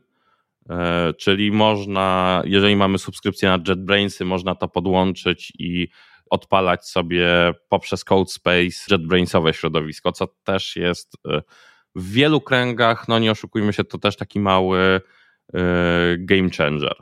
E, 0.71 1.15
czyli 1.15 1.53
można, 1.53 2.43
jeżeli 2.45 2.77
mamy 2.77 2.99
subskrypcję 2.99 3.49
na 3.49 3.59
JetBrainsy, 3.69 4.25
można 4.25 4.55
to 4.55 4.69
podłączyć 4.69 5.53
i 5.59 5.89
odpalać 6.31 6.89
sobie 6.89 7.29
poprzez 7.69 8.05
CodeSpace 8.05 8.87
JetBrainsowe 8.91 9.55
środowisko, 9.55 10.13
co 10.13 10.27
też 10.45 10.77
jest 10.77 11.15
y, 11.15 11.43
w 12.01 12.11
wielu 12.11 12.41
kręgach, 12.41 13.09
no 13.09 13.19
nie 13.19 13.31
oszukujmy 13.31 13.73
się, 13.73 13.85
to 13.85 13.99
też 13.99 14.17
taki 14.17 14.41
mały 14.41 15.01
game 16.19 16.51
changer 16.59 16.97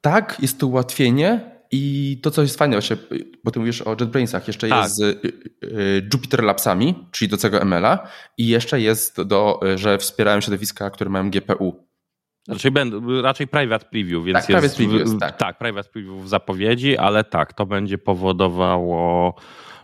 tak, 0.00 0.36
jest 0.40 0.60
to 0.60 0.66
ułatwienie 0.66 1.58
i 1.70 2.20
to, 2.22 2.30
co 2.30 2.42
jest 2.42 2.58
fajne, 2.58 2.76
właśnie, 2.76 2.96
bo 3.44 3.50
ty 3.50 3.58
mówisz 3.58 3.82
o 3.82 3.90
JetBrainsach, 3.90 4.48
jeszcze 4.48 4.68
tak. 4.68 4.84
jest 4.84 4.96
z 4.96 5.00
y, 5.00 5.20
y, 5.64 6.08
Jupyter 6.12 6.42
Labsami, 6.42 7.06
czyli 7.10 7.28
do 7.28 7.36
tego 7.36 7.60
ML-a 7.64 8.08
i 8.38 8.48
jeszcze 8.48 8.80
jest 8.80 9.22
do, 9.22 9.60
że 9.74 9.98
wspierają 9.98 10.40
środowiska, 10.40 10.90
które 10.90 11.10
mają 11.10 11.30
GPU. 11.30 11.88
Raczej, 12.48 12.70
będę, 12.70 13.22
raczej 13.22 13.46
private 13.46 13.86
preview, 13.86 14.24
więc 14.24 14.38
tak, 14.38 14.48
jest, 14.48 14.60
private 14.60 14.76
preview 14.76 15.08
jest, 15.08 15.20
tak. 15.20 15.36
tak, 15.36 15.58
private 15.58 15.88
preview 15.88 16.12
w 16.12 16.28
zapowiedzi, 16.28 16.96
ale 16.96 17.24
tak, 17.24 17.52
to 17.52 17.66
będzie 17.66 17.98
powodowało 17.98 19.34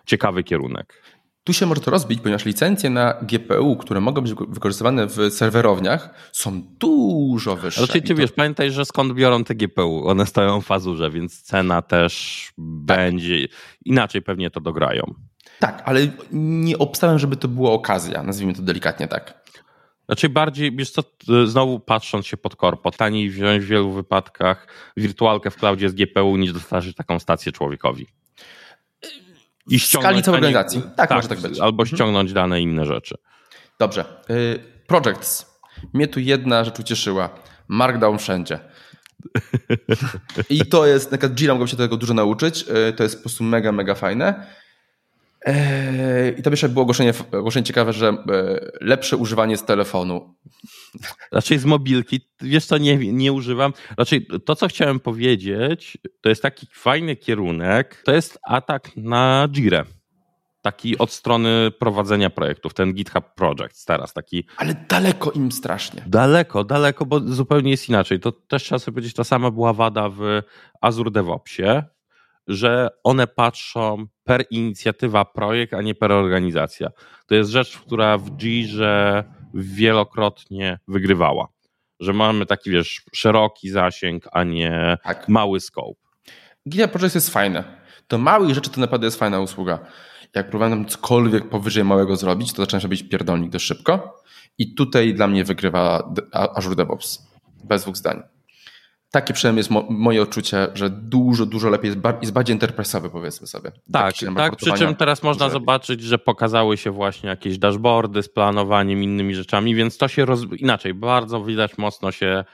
ciekawy 0.07 0.45
kierunek. 0.45 1.03
Tu 1.45 1.53
się 1.53 1.67
może 1.67 1.81
to 1.81 1.91
rozbić, 1.91 2.21
ponieważ 2.21 2.45
licencje 2.45 2.91
na 2.91 3.15
GPU, 3.23 3.77
które 3.77 4.01
mogą 4.01 4.23
być 4.23 4.35
wykorzystywane 4.49 5.07
w 5.07 5.31
serwerowniach, 5.31 6.31
są 6.33 6.63
dużo 6.79 7.57
wyższe. 7.57 7.81
Ale 7.81 7.89
czy, 7.89 8.03
to... 8.03 8.15
wiesz, 8.15 8.33
pamiętaj, 8.33 8.71
że 8.71 8.85
skąd 8.85 9.13
biorą 9.13 9.45
te 9.45 9.55
GPU? 9.55 10.09
One 10.09 10.27
stoją 10.27 10.61
w 10.61 10.71
Azurze, 10.71 11.11
więc 11.11 11.43
cena 11.43 11.83
też 11.83 12.45
tak. 12.47 12.65
będzie, 12.67 13.47
inaczej 13.85 14.23
pewnie 14.23 14.51
to 14.51 14.61
dograją. 14.61 15.15
Tak, 15.59 15.83
ale 15.85 16.01
nie 16.33 16.79
obstawiam, 16.79 17.19
żeby 17.19 17.37
to 17.37 17.49
była 17.49 17.73
okazja, 17.73 18.23
nazwijmy 18.23 18.55
to 18.55 18.63
delikatnie 18.63 19.09
tak. 19.09 19.45
Znaczy 20.07 20.29
bardziej, 20.29 20.77
wiesz 20.77 20.91
co, 20.91 21.03
znowu 21.47 21.81
patrząc 21.81 22.27
się 22.27 22.37
pod 22.37 22.57
korpo, 22.57 22.91
taniej 22.91 23.31
wziąć 23.31 23.65
w 23.65 23.69
wielu 23.69 23.93
wypadkach 23.93 24.67
wirtualkę 24.97 25.51
w 25.51 25.57
cloudzie 25.57 25.89
z 25.89 25.95
GPU 25.95 26.37
niż 26.37 26.53
dostarczyć 26.53 26.97
taką 26.97 27.19
stację 27.19 27.53
człowiekowi 27.53 28.07
i 29.69 29.79
ściągnąć. 29.79 30.13
skali 30.13 30.23
całej 30.23 30.39
organizacji. 30.39 30.83
Tak, 30.83 31.09
tak, 31.09 31.11
może 31.11 31.29
tak 31.29 31.41
być. 31.41 31.61
Albo 31.61 31.83
mhm. 31.83 31.97
ściągnąć 31.97 32.33
dane 32.33 32.61
inne 32.61 32.85
rzeczy. 32.85 33.15
Dobrze. 33.79 34.05
Y, 34.31 34.59
projects. 34.87 35.61
Mnie 35.93 36.09
tu 36.09 36.21
jedna 36.21 36.65
rzecz 36.65 36.79
ucieszyła. 36.79 37.31
Markdown 37.69 38.19
wszędzie. 38.19 38.59
I 40.51 40.67
to 40.67 40.87
jest, 40.87 41.13
na 41.13 41.19
przykład 41.19 41.39
Jira 41.39 41.55
mogłem 41.55 41.69
się 41.69 41.77
tego 41.77 41.97
dużo 41.97 42.15
nauczyć. 42.15 42.65
E, 42.69 42.93
to 42.93 43.03
jest 43.03 43.17
po 43.17 43.23
prostu 43.23 43.45
mega, 43.45 43.73
mega 43.73 43.95
fajne. 43.95 44.47
E, 45.45 46.31
I 46.31 46.43
to 46.43 46.51
jeszcze 46.51 46.69
było 46.69 46.83
ogłoszenie, 46.83 47.13
ogłoszenie 47.33 47.65
ciekawe, 47.65 47.93
że 47.93 48.09
e, 48.09 48.15
lepsze 48.81 49.17
używanie 49.17 49.57
z 49.57 49.65
telefonu. 49.65 50.35
Raczej 51.33 51.59
z 51.59 51.65
mobilki. 51.65 52.21
Wiesz 52.41 52.67
co, 52.67 52.79
nie, 52.79 52.97
nie 53.13 53.33
używam. 53.33 53.73
Raczej 53.99 54.27
to, 54.45 54.57
co 54.57 54.69
chciałem 54.69 55.01
powiedzieć, 55.01 55.99
to 56.21 56.29
jest 56.29 56.43
taki 56.43 56.67
fajny 56.73 57.17
kierunek. 57.17 58.03
To 58.05 58.13
jest 58.13 58.39
atak 58.43 58.91
na 58.97 59.49
Jirę 59.53 59.85
taki 60.65 60.99
od 60.99 61.13
strony 61.13 61.71
prowadzenia 61.79 62.31
projektów, 62.31 62.75
ten 62.75 62.95
GitHub 62.95 63.25
Project 63.35 63.87
teraz 63.87 64.13
taki. 64.13 64.47
Ale 64.57 64.75
daleko 64.89 65.31
im 65.31 65.53
strasznie. 65.53 66.03
Daleko, 66.07 66.65
daleko, 66.65 67.07
bo 67.07 67.21
zupełnie 67.21 67.71
jest 67.71 67.89
inaczej. 67.89 68.21
To 68.21 68.33
też 68.33 68.63
trzeba 68.63 68.79
sobie 68.79 68.95
powiedzieć, 68.95 69.15
ta 69.15 69.25
sama 69.25 69.51
była 69.51 69.73
wada 69.73 70.09
w 70.09 70.43
Azure 70.81 71.11
DevOpsie, 71.11 71.83
że 72.47 72.89
one 73.03 73.27
patrzą 73.27 74.07
per 74.25 74.45
inicjatywa 74.51 75.25
projekt, 75.25 75.75
a 75.75 75.83
nie 75.83 75.95
per 75.95 76.13
organizacja. 76.13 76.91
To 77.27 77.35
jest 77.35 77.51
rzecz, 77.51 77.79
która 77.79 78.19
w 78.19 78.31
Jirze 78.39 79.25
wielokrotnie 79.55 80.79
wygrywała. 80.89 81.49
Że 82.01 82.13
mamy 82.13 82.47
taki, 82.47 82.71
wiesz, 82.71 83.03
szeroki 83.13 83.71
zasięg, 83.71 84.25
a 84.33 84.45
nie 84.45 84.99
tak. 85.03 85.29
mały 85.29 85.61
scope. 85.61 86.01
GitHub 86.69 86.91
Project 86.91 87.15
jest 87.15 87.31
fajne. 87.31 87.65
Do 88.09 88.19
małych 88.19 88.55
rzeczy 88.55 88.71
to 88.71 88.81
naprawdę 88.81 89.07
jest 89.07 89.19
fajna 89.19 89.41
usługa 89.41 89.79
jak 90.35 90.51
próbowałem 90.51 90.87
cokolwiek 90.87 91.49
powyżej 91.49 91.85
małego 91.85 92.17
zrobić, 92.17 92.53
to 92.53 92.63
zacząłem 92.63 92.89
być 92.89 93.03
pierdolnik 93.03 93.51
dość 93.51 93.65
szybko. 93.65 94.23
I 94.59 94.75
tutaj 94.75 95.15
dla 95.15 95.27
mnie 95.27 95.45
wygrywa 95.45 96.13
Azure 96.33 96.77
DevOps. 96.77 97.27
Bez 97.65 97.83
dwóch 97.83 97.97
zdań. 97.97 98.23
Takie 99.15 99.35
przynajmniej 99.35 99.61
jest 99.61 99.71
mo 99.71 99.87
moje 99.91 100.23
odczucie, 100.23 100.69
że 100.75 100.91
dużo, 100.91 101.47
dużo 101.47 101.69
lepiej 101.69 101.89
jest, 101.89 101.99
bar 101.99 102.19
jest 102.21 102.33
bardziej 102.33 102.59
enterprise'owy 102.59 103.11
powiedzmy 103.11 103.47
sobie. 103.47 103.73
Tak, 103.93 104.15
tak 104.37 104.57
przy 104.57 104.73
czym 104.73 104.95
teraz 104.95 105.23
można 105.23 105.51
zobaczyć, 105.51 106.03
że 106.03 106.19
pokazały 106.19 106.77
się 106.77 106.91
właśnie 106.91 107.29
jakieś 107.29 107.59
dashboardy 107.59 108.23
z 108.23 108.29
planowaniem, 108.29 109.03
innymi 109.03 109.35
rzeczami, 109.35 109.75
więc 109.75 109.99
to 109.99 110.09
się 110.09 110.27
inaczej, 110.57 110.95
bardzo 110.95 111.45
widać 111.45 111.79
mocno 111.79 112.13
się 112.13 112.45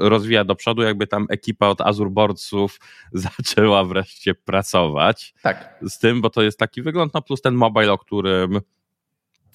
rozwija 0.00 0.44
do 0.44 0.54
przodu, 0.54 0.82
jakby 0.82 1.06
tam 1.06 1.26
ekipa 1.28 1.66
od 1.66 1.80
Azure 1.80 2.10
Boardsów 2.10 2.80
zaczęła 3.12 3.84
wreszcie 3.84 4.34
pracować 4.34 5.34
tak. 5.42 5.78
z 5.88 5.98
tym, 5.98 6.20
bo 6.20 6.30
to 6.30 6.42
jest 6.42 6.58
taki 6.58 6.82
wygląd, 6.82 7.14
no 7.14 7.22
plus 7.22 7.40
ten 7.40 7.54
mobile, 7.54 7.92
o 7.92 7.98
którym 7.98 8.60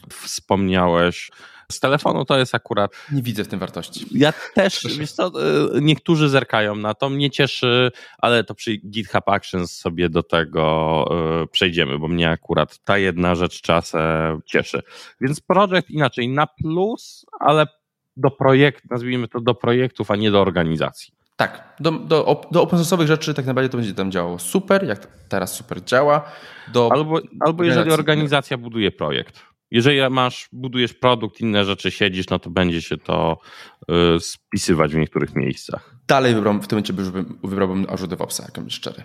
wspomniałeś. 0.09 1.31
Z 1.71 1.79
telefonu 1.79 2.25
to 2.25 2.37
jest 2.37 2.55
akurat. 2.55 2.91
Nie 3.11 3.21
widzę 3.21 3.43
w 3.43 3.47
tym 3.47 3.59
wartości. 3.59 4.05
Ja 4.11 4.33
też, 4.53 4.97
wiesz 4.99 5.11
co, 5.11 5.27
y, 5.77 5.81
niektórzy 5.81 6.29
zerkają 6.29 6.75
na 6.75 6.93
to, 6.93 7.09
mnie 7.09 7.31
cieszy, 7.31 7.91
ale 8.17 8.43
to 8.43 8.55
przy 8.55 8.77
GitHub 8.77 9.29
Actions 9.29 9.71
sobie 9.71 10.09
do 10.09 10.23
tego 10.23 11.05
y, 11.43 11.47
przejdziemy, 11.47 11.99
bo 11.99 12.07
mnie 12.07 12.29
akurat 12.29 12.77
ta 12.77 12.97
jedna 12.97 13.35
rzecz 13.35 13.61
czasem 13.61 14.41
cieszy. 14.45 14.81
Więc 15.21 15.39
projekt 15.39 15.89
inaczej 15.89 16.29
na 16.29 16.47
plus, 16.47 17.25
ale 17.39 17.67
do 18.17 18.31
projektów, 18.31 18.91
nazwijmy 18.91 19.27
to 19.27 19.41
do 19.41 19.55
projektów, 19.55 20.11
a 20.11 20.15
nie 20.15 20.31
do 20.31 20.41
organizacji. 20.41 21.13
Tak, 21.35 21.75
do, 21.79 21.91
do, 21.91 22.41
do 22.51 22.61
open 22.61 22.79
source'owych 22.79 23.07
rzeczy 23.07 23.33
tak 23.33 23.45
naprawdę 23.45 23.69
to 23.69 23.77
będzie 23.77 23.93
tam 23.93 24.11
działało 24.11 24.39
super, 24.39 24.83
jak 24.83 25.07
teraz 25.29 25.53
super 25.53 25.83
działa. 25.83 26.31
Do 26.73 26.89
albo, 26.91 27.19
albo 27.39 27.63
jeżeli 27.63 27.91
organizacja 27.91 28.57
buduje 28.57 28.91
projekt. 28.91 29.54
Jeżeli 29.71 30.09
masz, 30.09 30.49
budujesz 30.51 30.93
produkt, 30.93 31.41
inne 31.41 31.65
rzeczy 31.65 31.91
siedzisz, 31.91 32.29
no 32.29 32.39
to 32.39 32.49
będzie 32.49 32.81
się 32.81 32.97
to 32.97 33.37
y, 34.15 34.19
spisywać 34.19 34.93
w 34.93 34.97
niektórych 34.97 35.35
miejscach. 35.35 35.95
Dalej 36.07 36.35
wybrałbym, 36.35 36.61
w 36.61 36.67
tym 36.67 36.75
momencie 36.75 36.93
wybrałbym, 36.93 37.39
wybrałbym 37.43 37.85
Azure 37.89 38.09
DevOpsa, 38.09 38.43
jak 38.43 38.63
być 38.63 38.73
szczery. 38.73 39.03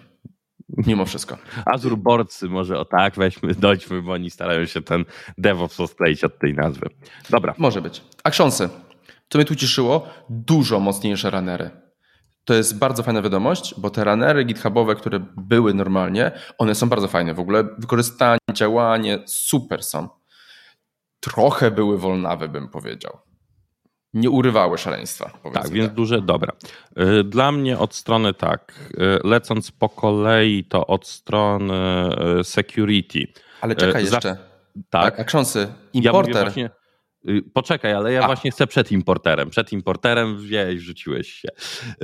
Mimo 0.87 1.05
wszystko. 1.07 1.38
Azure 1.66 1.96
Boardsy 1.96 2.49
może 2.49 2.79
o 2.79 2.85
tak, 2.85 3.14
weźmy, 3.14 3.55
dojdźmy, 3.55 4.03
bo 4.03 4.12
oni 4.12 4.31
starają 4.31 4.66
się 4.66 4.83
ten 4.83 5.05
DevOps 5.38 5.81
odkleić 5.81 6.25
od 6.25 6.38
tej 6.38 6.55
nazwy. 6.55 6.87
Dobra. 7.31 7.55
Może 7.59 7.83
być. 7.83 8.03
Actionsy. 8.25 8.68
Co 9.29 9.38
mnie 9.38 9.44
tu 9.44 9.55
cieszyło? 9.55 10.09
Dużo 10.31 10.81
mocniejsze 10.81 11.31
runnery. 11.31 11.70
To 12.44 12.55
jest 12.55 12.79
bardzo 12.79 13.03
fajna 13.03 13.23
wiadomość, 13.23 13.75
bo 13.79 13.90
te 13.90 14.05
runnery 14.05 14.44
GitHubowe, 14.44 14.94
które 14.94 15.20
były 15.37 15.75
normalnie, 15.75 16.33
one 16.59 16.75
są 16.75 16.88
bardzo 16.88 17.09
fajne. 17.09 17.35
W 17.35 17.40
ogóle 17.40 17.64
wykorzystanie, 17.79 18.38
działanie 18.53 19.18
super 19.27 19.83
są. 19.83 20.09
Trochę 21.20 21.70
były 21.70 21.98
wolnawe, 21.98 22.48
bym 22.48 22.68
powiedział. 22.68 23.18
Nie 24.14 24.30
urywały 24.30 24.78
szaleństwa. 24.78 25.30
Tak, 25.52 25.70
więc 25.70 25.87
tak. 25.87 25.94
duże, 25.94 26.22
dobra. 26.22 26.52
Y, 26.98 27.24
dla 27.24 27.52
mnie 27.52 27.78
od 27.78 27.94
strony 27.94 28.35
tak, 28.35 28.74
y, 28.90 29.28
lecąc 29.28 29.70
po 29.70 29.88
kolei, 29.88 30.64
to 30.64 30.87
od 30.87 31.06
strony 31.06 31.74
y, 32.40 32.44
security. 32.44 33.26
Ale 33.61 33.76
czekaj 33.76 34.04
jeszcze. 34.04 34.20
Za... 34.20 34.37
Tak. 34.90 35.20
A 35.20 35.24
książce, 35.24 35.74
importer. 35.92 36.35
Ja 36.35 36.42
właśnie, 36.42 36.70
poczekaj, 37.52 37.92
ale 37.92 38.12
ja 38.12 38.22
A. 38.22 38.26
właśnie 38.26 38.50
chcę 38.50 38.66
przed 38.66 38.92
importerem. 38.92 39.50
Przed 39.50 39.72
importerem 39.72 40.38
wziąłeś, 40.38 40.76
wrzuciłeś 40.76 41.33
się. 41.33 41.48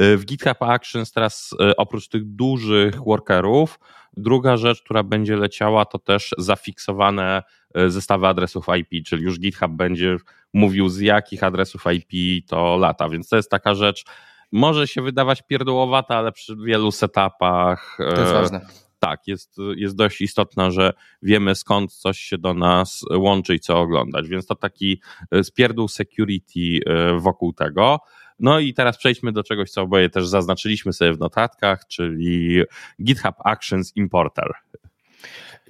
Y, 0.01 0.17
w 0.17 0.25
GitHub 0.25 0.63
Actions 0.63 1.13
teraz 1.13 1.55
y, 1.71 1.77
oprócz 1.77 2.09
tych 2.09 2.25
dużych 2.25 3.05
workerów, 3.05 3.79
druga 4.17 4.57
rzecz, 4.57 4.83
która 4.83 5.03
będzie 5.03 5.37
leciała, 5.37 5.85
to 5.85 5.99
też 5.99 6.35
zafiksowane 6.39 7.43
zestawy 7.87 8.27
adresów 8.27 8.67
IP, 8.79 9.07
czyli 9.07 9.23
już 9.23 9.41
GitHub 9.41 9.73
będzie 9.73 10.17
mówił 10.55 10.89
z 10.89 11.01
jakich 11.01 11.43
adresów 11.43 11.85
IP 11.93 12.47
to 12.49 12.77
lata, 12.77 13.09
więc 13.09 13.29
to 13.29 13.37
jest 13.37 13.51
taka 13.51 13.75
rzecz, 13.75 14.05
może 14.53 14.89
się 14.89 15.03
wydawać 15.03 15.43
pierdółowata, 15.43 16.17
ale 16.17 16.33
przy 16.33 16.57
wielu 16.57 16.93
setupach 16.93 17.97
to 17.99 18.21
jest 18.21 18.33
ważne 18.33 18.86
tak, 18.99 19.27
jest, 19.27 19.57
jest 19.77 19.97
dość 19.97 20.21
istotna, 20.21 20.71
że 20.71 20.93
wiemy 21.23 21.55
skąd 21.55 21.93
coś 21.93 22.19
się 22.19 22.39
do 22.39 22.55
nas 22.55 23.05
łączy 23.17 23.55
i 23.55 23.61
co 23.61 23.81
oglądać, 23.81 24.29
więc 24.29 24.47
to 24.47 24.55
taki 24.55 25.01
e, 25.31 25.45
spierdół 25.45 25.89
security 25.89 26.61
e, 26.87 27.21
wokół 27.21 27.53
tego. 27.53 28.01
No 28.41 28.59
i 28.59 28.75
teraz 28.75 28.99
przejdźmy 28.99 29.33
do 29.33 29.43
czegoś, 29.43 29.71
co 29.71 29.83
oboje 29.83 30.11
też 30.11 30.29
zaznaczyliśmy 30.29 30.93
sobie 30.93 31.13
w 31.13 31.19
notatkach, 31.19 31.87
czyli 31.87 32.63
GitHub 33.03 33.35
Actions 33.45 33.97
Importer. 33.97 34.53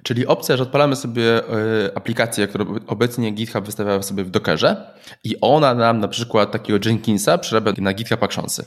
Czyli 0.03 0.27
opcja, 0.27 0.57
że 0.57 0.63
odpalamy 0.63 0.95
sobie 0.95 1.49
e, 1.49 1.97
aplikację, 1.97 2.47
którą 2.47 2.75
obecnie 2.87 3.31
GitHub 3.31 3.65
wystawia 3.65 4.01
sobie 4.01 4.23
w 4.23 4.29
Dockerze 4.29 4.93
i 5.23 5.35
ona 5.41 5.73
nam 5.73 5.99
na 5.99 6.07
przykład 6.07 6.51
takiego 6.51 6.89
Jenkinsa 6.89 7.37
przerabia 7.37 7.73
na 7.77 7.93
GitHub 7.93 8.23
Actionsy. 8.23 8.65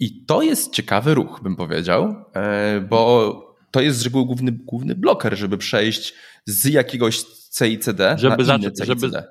I 0.00 0.24
to 0.26 0.42
jest 0.42 0.72
ciekawy 0.72 1.14
ruch, 1.14 1.40
bym 1.42 1.56
powiedział, 1.56 2.24
e, 2.34 2.80
bo 2.80 3.54
to 3.70 3.80
jest 3.80 3.98
z 3.98 4.04
reguły 4.04 4.26
główny, 4.26 4.52
główny 4.52 4.94
bloker, 4.94 5.36
żeby 5.36 5.58
przejść 5.58 6.14
z 6.46 6.64
jakiegoś 6.64 7.22
CICD 7.58 8.16
żeby 8.18 8.36
na 8.36 8.44
zacząć, 8.44 8.76
CICD. 8.76 8.86
Żeby, 8.86 9.22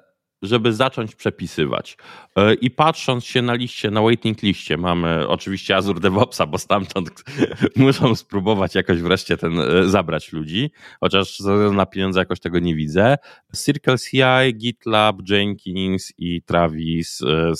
żeby 0.42 0.74
zacząć 0.74 1.16
przepisywać. 1.16 1.98
E, 2.36 2.54
I 2.54 2.72
patrząc 2.72 3.26
się 3.26 3.42
na 3.42 3.54
liście, 3.54 3.92
na 3.92 4.02
waiting 4.02 4.42
liście, 4.42 4.78
mamy 4.78 5.28
oczywiście 5.28 5.76
Azure 5.76 6.00
DevOpsa, 6.00 6.46
bo 6.46 6.58
stamtąd 6.58 7.24
muszą 7.76 8.16
spróbować 8.16 8.76
jakoś 8.76 9.02
wreszcie 9.02 9.38
ten 9.38 9.60
e, 9.60 9.88
zabrać 9.88 10.34
ludzi, 10.34 10.72
chociaż 11.00 11.40
na 11.74 11.86
pieniądze 11.86 12.20
jakoś 12.20 12.40
tego 12.40 12.60
nie 12.60 12.76
widzę. 12.76 13.18
Circle 13.66 13.98
CI, 13.98 14.56
GitLab, 14.58 15.16
Jenkins 15.30 16.14
i 16.18 16.42
Travis 16.42 17.20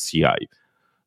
CI 0.10 0.48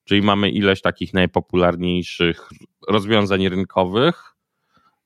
Czyli 0.06 0.22
mamy 0.22 0.50
ileś 0.50 0.80
takich 0.80 1.14
najpopularniejszych 1.14 2.48
rozwiązań 2.88 3.48
rynkowych, 3.48 4.34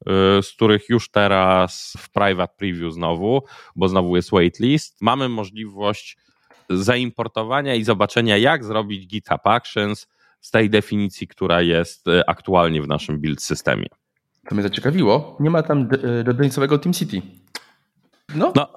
y, 0.01 0.43
z 0.43 0.53
których 0.53 0.89
już 0.89 1.11
teraz 1.11 1.95
w 1.99 2.11
private 2.11 2.55
preview 2.57 2.93
znowu, 2.93 3.43
bo 3.77 3.89
znowu 3.89 4.17
jest 4.17 4.31
waitlist, 4.31 4.97
mamy 5.01 5.29
możliwość 5.29 6.17
zaimportowania 6.71 7.75
i 7.75 7.85
zobaczenia, 7.85 8.37
jak 8.37 8.65
zrobić 8.65 9.07
GitHub 9.07 9.47
Actions 9.47 10.07
z 10.41 10.51
tej 10.51 10.71
definicji, 10.71 11.29
która 11.29 11.63
jest 11.63 12.09
y, 12.09 12.27
aktualnie 12.27 12.83
w 12.83 12.89
naszym 12.89 13.21
build 13.21 13.43
systemie. 13.43 13.87
To 14.49 14.55
mnie 14.55 14.63
zaciekawiło. 14.63 15.37
Nie 15.41 15.51
ma 15.51 15.63
tam 15.63 15.89
dedycowego 16.25 16.79
TeamCity. 16.79 17.23
No, 18.35 18.53
no, 18.57 18.75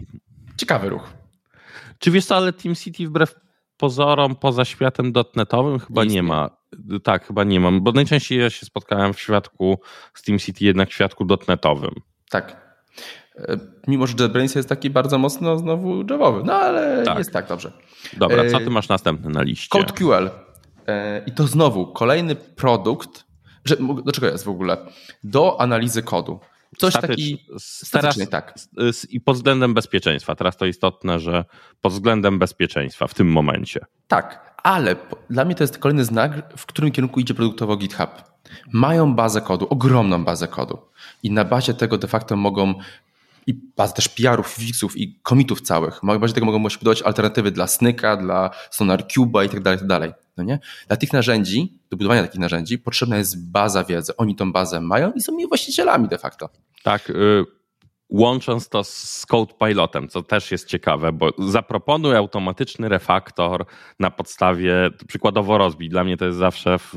ciekawy 0.58 0.90
ruch. 0.90 1.14
Czy 2.00 2.12
wiesz 2.12 2.26
co, 2.26 2.36
ale 2.36 2.54
TeamCity 2.54 3.08
wbrew 3.08 3.36
pozorom 3.84 4.36
poza 4.36 4.66
światem 4.66 5.12
dotnetowym 5.12 5.80
chyba 5.80 6.04
nie 6.04 6.24
ma. 6.24 6.50
Tak, 7.04 7.28
chyba 7.28 7.44
nie 7.44 7.60
mam, 7.60 7.82
bo 7.82 7.92
najczęściej 7.92 8.40
ja 8.40 8.50
się 8.50 8.66
spotkałem 8.66 9.14
w 9.14 9.20
świadku 9.20 9.80
Steam 10.14 10.40
City, 10.40 10.66
jednak 10.66 10.90
w 10.90 10.94
świadku 10.94 11.26
dotnetowym. 11.26 11.92
Tak. 12.30 12.78
E, 13.36 13.58
mimo, 13.88 14.08
że 14.08 14.14
JetBrains 14.20 14.56
jest 14.56 14.70
taki 14.70 14.90
bardzo 14.90 15.18
mocno 15.18 15.58
znowu 15.58 16.04
javowy, 16.10 16.44
no 16.46 16.54
ale 16.54 17.04
tak. 17.04 17.18
jest 17.18 17.34
tak 17.34 17.48
dobrze. 17.48 17.72
Dobra, 18.18 18.50
co 18.52 18.58
e, 18.58 18.64
ty 18.64 18.70
masz 18.70 18.90
następny 18.90 19.30
na 19.30 19.42
liście? 19.42 19.80
CodeQL. 19.80 20.30
E, 20.88 21.24
I 21.26 21.32
to 21.32 21.48
znowu 21.48 21.88
kolejny 21.88 22.36
produkt, 22.36 23.26
że, 23.66 23.76
do 24.06 24.12
czego 24.12 24.28
jest 24.28 24.46
w 24.46 24.50
ogóle? 24.50 24.78
Do 25.24 25.62
analizy 25.62 26.04
kodu. 26.04 26.40
Coś 26.78 26.94
taki 26.94 27.46
teraz, 27.92 28.18
tak. 28.30 28.54
I 29.10 29.22
pod 29.22 29.36
względem 29.36 29.74
bezpieczeństwa. 29.74 30.36
Teraz 30.36 30.58
to 30.58 30.66
istotne, 30.66 31.20
że 31.20 31.46
pod 31.82 31.94
względem 31.94 32.40
bezpieczeństwa 32.40 33.08
w 33.08 33.14
tym 33.14 33.32
momencie. 33.32 33.86
Tak, 34.08 34.56
ale 34.64 34.96
dla 35.30 35.46
mnie 35.46 35.56
to 35.56 35.64
jest 35.64 35.78
kolejny 35.78 36.06
znak, 36.06 36.54
w 36.58 36.66
którym 36.66 36.92
kierunku 36.92 37.20
idzie 37.20 37.34
produktowo 37.34 37.78
GitHub. 37.78 38.10
Mają 38.72 39.16
bazę 39.16 39.42
kodu, 39.42 39.68
ogromną 39.70 40.24
bazę 40.24 40.48
kodu 40.48 40.78
i 41.24 41.32
na 41.32 41.46
bazie 41.46 41.74
tego 41.74 41.98
de 41.98 42.08
facto 42.08 42.36
mogą 42.36 42.74
i 43.48 43.54
bazę 43.78 43.94
też 43.94 44.10
PR-ów, 44.10 44.48
fixów 44.48 44.98
i 44.98 45.20
komitów 45.22 45.62
całych. 45.62 46.04
Na 46.04 46.20
bazie 46.20 46.34
tego 46.34 46.46
mogą 46.46 46.64
budować 46.64 47.02
alternatywy 47.02 47.52
dla 47.52 47.68
Snyka, 47.68 48.18
dla 48.18 48.50
SonarCube'a 48.72 49.46
i 49.46 49.50
tak 49.50 49.60
dalej, 49.60 49.80
tak 49.80 49.88
dalej. 49.88 50.12
No 50.38 50.44
nie? 50.44 50.60
Dla 50.88 50.98
tych 50.98 51.14
narzędzi, 51.14 51.80
do 51.90 51.98
budowania 51.98 52.22
takich 52.22 52.40
narzędzi 52.40 52.80
potrzebna 52.80 53.18
jest 53.18 53.52
baza 53.52 53.84
wiedzy. 53.84 54.18
Oni 54.18 54.36
tą 54.36 54.52
bazę 54.52 54.82
mają 54.82 55.12
i 55.12 55.22
są 55.22 55.38
jej 55.38 55.48
właścicielami 55.48 56.08
de 56.08 56.18
facto. 56.18 56.50
Tak, 56.84 57.10
y 57.10 57.46
łącząc 58.10 58.70
to 58.70 58.84
z 58.84 59.26
Code 59.26 59.54
Pilotem, 59.60 60.08
co 60.08 60.24
też 60.24 60.52
jest 60.52 60.68
ciekawe, 60.68 61.12
bo 61.12 61.30
zaproponuj 61.40 62.16
automatyczny 62.16 62.90
refaktor 62.90 63.66
na 64.00 64.12
podstawie, 64.12 64.90
przykładowo 65.08 65.58
rozbij. 65.58 65.90
Dla 65.90 66.04
mnie 66.04 66.18
to 66.18 66.26
jest 66.26 66.38
zawsze 66.38 66.80
w 66.80 66.94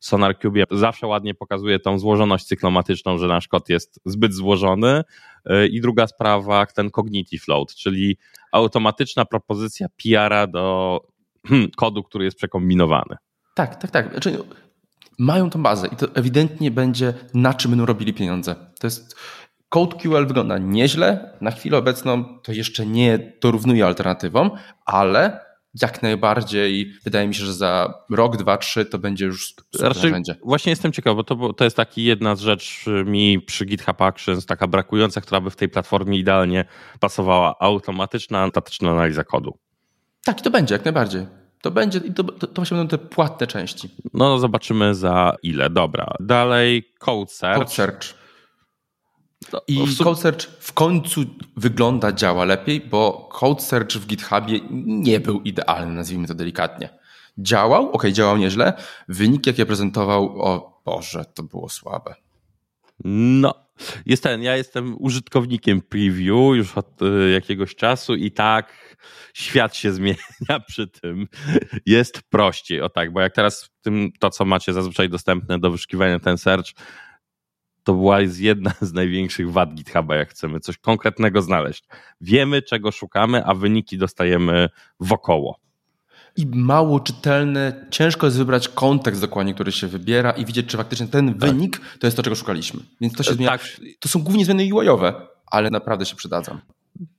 SonarCube, 0.00 0.64
zawsze 0.70 1.06
ładnie 1.06 1.34
pokazuje 1.34 1.78
tą 1.78 1.98
złożoność 1.98 2.44
cyklomatyczną, 2.44 3.18
że 3.18 3.26
nasz 3.26 3.48
kod 3.48 3.68
jest 3.68 4.00
zbyt 4.04 4.34
złożony. 4.34 5.02
I 5.70 5.80
druga 5.80 6.06
sprawa, 6.06 6.66
ten 6.66 6.90
cognitive 6.90 7.48
load, 7.48 7.74
czyli 7.74 8.16
automatyczna 8.52 9.24
propozycja 9.24 9.86
PR-a 10.02 10.46
do 10.46 11.00
hmm, 11.46 11.70
kodu, 11.76 12.02
który 12.02 12.24
jest 12.24 12.36
przekombinowany. 12.36 13.16
Tak, 13.54 13.76
tak, 13.76 13.90
tak. 13.90 14.10
Znaczy, 14.10 14.38
mają 15.18 15.50
tą 15.50 15.62
bazę 15.62 15.86
i 15.86 15.96
to 15.96 16.06
ewidentnie 16.14 16.70
będzie 16.70 17.14
na 17.34 17.54
czym 17.54 17.70
będą 17.70 17.86
robili 17.86 18.14
pieniądze. 18.14 18.54
To 18.80 18.86
jest 18.86 19.16
CodeQL 19.68 20.26
wygląda 20.26 20.58
nieźle. 20.58 21.36
Na 21.40 21.50
chwilę 21.50 21.78
obecną 21.78 22.40
to 22.40 22.52
jeszcze 22.52 22.86
nie 22.86 23.32
dorównuje 23.40 23.86
alternatywom, 23.86 24.50
ale 24.84 25.40
jak 25.80 26.02
najbardziej 26.02 26.92
wydaje 27.04 27.28
mi 27.28 27.34
się, 27.34 27.44
że 27.44 27.54
za 27.54 27.94
rok, 28.10 28.36
dwa, 28.36 28.56
trzy 28.56 28.84
to 28.84 28.98
będzie 28.98 29.24
już 29.24 29.54
super 29.72 29.88
narzędzie. 29.88 30.36
Właśnie 30.44 30.70
jestem 30.70 30.92
ciekaw, 30.92 31.16
bo 31.16 31.24
to, 31.24 31.52
to 31.52 31.64
jest 31.64 31.76
taki 31.76 32.04
jedna 32.04 32.36
z 32.36 32.40
rzeczy 32.40 33.04
mi 33.06 33.40
przy 33.40 33.64
GitHub 33.64 34.02
Actions, 34.02 34.46
taka 34.46 34.66
brakująca, 34.66 35.20
która 35.20 35.40
by 35.40 35.50
w 35.50 35.56
tej 35.56 35.68
platformie 35.68 36.18
idealnie 36.18 36.64
pasowała. 37.00 37.54
Automatyczna, 37.60 38.48
statyczna 38.48 38.90
analiza 38.90 39.24
kodu. 39.24 39.58
Tak, 40.24 40.40
to 40.40 40.50
będzie, 40.50 40.74
jak 40.74 40.84
najbardziej. 40.84 41.26
To 41.62 41.70
będzie, 41.70 42.00
to, 42.00 42.24
to, 42.24 42.46
to 42.46 42.52
właśnie 42.54 42.76
będą 42.76 42.98
te 42.98 42.98
płatne 42.98 43.46
części. 43.46 43.88
No, 44.14 44.38
zobaczymy 44.38 44.94
za 44.94 45.36
ile. 45.42 45.70
Dobra. 45.70 46.14
Dalej 46.20 46.92
Code 46.98 47.30
Search. 47.30 47.58
Code 47.58 47.70
Search. 47.70 48.21
I 49.68 49.86
w 49.86 49.98
Code 49.98 50.20
Search 50.20 50.40
w 50.60 50.72
końcu 50.72 51.24
wygląda, 51.56 52.12
działa 52.12 52.44
lepiej, 52.44 52.80
bo 52.80 53.28
Code 53.32 53.60
Search 53.60 53.92
w 53.92 54.06
GitHubie 54.06 54.60
nie 54.86 55.20
był 55.20 55.40
idealny, 55.40 55.94
nazwijmy 55.94 56.26
to 56.26 56.34
delikatnie. 56.34 56.88
Działał, 57.38 57.92
ok, 57.92 58.06
działał 58.06 58.36
nieźle. 58.36 58.72
Wyniki, 59.08 59.50
jakie 59.50 59.66
prezentował, 59.66 60.42
o 60.42 60.80
Boże, 60.84 61.24
to 61.34 61.42
było 61.42 61.68
słabe. 61.68 62.14
No, 63.04 63.54
jest 64.06 64.22
ten, 64.22 64.42
ja 64.42 64.56
jestem 64.56 64.96
użytkownikiem 64.98 65.82
preview 65.82 66.56
już 66.56 66.78
od 66.78 67.02
y, 67.02 67.30
jakiegoś 67.30 67.74
czasu 67.74 68.14
i 68.14 68.30
tak 68.30 68.96
świat 69.34 69.76
się 69.76 69.92
zmienia 70.02 70.60
przy 70.68 70.88
tym. 70.88 71.28
Jest 71.86 72.22
prościej, 72.22 72.80
o 72.80 72.88
tak, 72.88 73.12
bo 73.12 73.20
jak 73.20 73.34
teraz 73.34 73.70
tym, 73.82 74.10
to, 74.18 74.30
co 74.30 74.44
macie 74.44 74.72
zazwyczaj 74.72 75.08
dostępne 75.08 75.58
do 75.58 75.70
wyszukiwania, 75.70 76.18
ten 76.20 76.38
search, 76.38 76.66
to 77.84 77.94
była 77.94 78.18
jedna 78.20 78.72
z 78.80 78.92
największych 78.92 79.52
wad 79.52 79.74
GitHuba, 79.74 80.16
jak 80.16 80.30
chcemy 80.30 80.60
coś 80.60 80.78
konkretnego 80.78 81.42
znaleźć. 81.42 81.84
Wiemy, 82.20 82.62
czego 82.62 82.92
szukamy, 82.92 83.44
a 83.44 83.54
wyniki 83.54 83.98
dostajemy 83.98 84.68
wokoło. 85.00 85.58
I 86.36 86.46
mało 86.46 87.00
czytelne, 87.00 87.86
ciężko 87.90 88.26
jest 88.26 88.38
wybrać 88.38 88.68
kontekst 88.68 89.20
dokładnie, 89.20 89.54
który 89.54 89.72
się 89.72 89.86
wybiera 89.86 90.30
i 90.30 90.44
widzieć, 90.44 90.66
czy 90.66 90.76
faktycznie 90.76 91.06
ten 91.06 91.34
tak. 91.34 91.50
wynik 91.50 91.80
to 92.00 92.06
jest 92.06 92.16
to, 92.16 92.22
czego 92.22 92.36
szukaliśmy. 92.36 92.80
Więc 93.00 93.14
to 93.14 93.22
się 93.22 93.34
zmienia. 93.34 93.50
Tak. 93.50 93.80
To 94.00 94.08
są 94.08 94.22
głównie 94.22 94.44
zmiany 94.44 94.74
UI-owe, 94.74 95.14
ale 95.46 95.70
naprawdę 95.70 96.06
się 96.06 96.16
przydadzą. 96.16 96.58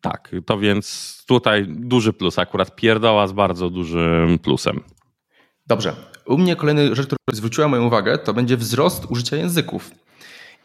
Tak, 0.01 0.31
to 0.45 0.57
więc 0.57 1.17
tutaj 1.27 1.65
duży 1.69 2.13
plus, 2.13 2.39
akurat 2.39 2.75
pierdoła 2.75 3.27
z 3.27 3.31
bardzo 3.31 3.69
dużym 3.69 4.39
plusem. 4.39 4.83
Dobrze. 5.67 5.95
U 6.25 6.37
mnie 6.37 6.55
kolejna 6.55 6.95
rzecz, 6.95 7.05
która 7.05 7.17
zwróciła 7.31 7.67
moją 7.67 7.85
uwagę, 7.85 8.17
to 8.17 8.33
będzie 8.33 8.57
wzrost 8.57 9.05
użycia 9.09 9.37
języków. 9.37 9.91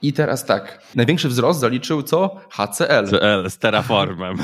I 0.02 0.12
teraz 0.12 0.44
tak, 0.44 0.82
największy 0.94 1.28
wzrost 1.28 1.60
zaliczył 1.60 2.02
co? 2.02 2.40
HCL. 2.50 3.06
HCL 3.06 3.50
z 3.50 3.58
Terraformem. 3.58 4.36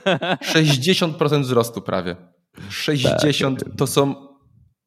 60% 0.54 1.40
wzrostu 1.40 1.82
prawie. 1.82 2.16
60 2.68 3.64
tak. 3.64 3.68
to 3.78 3.86
są 3.86 4.28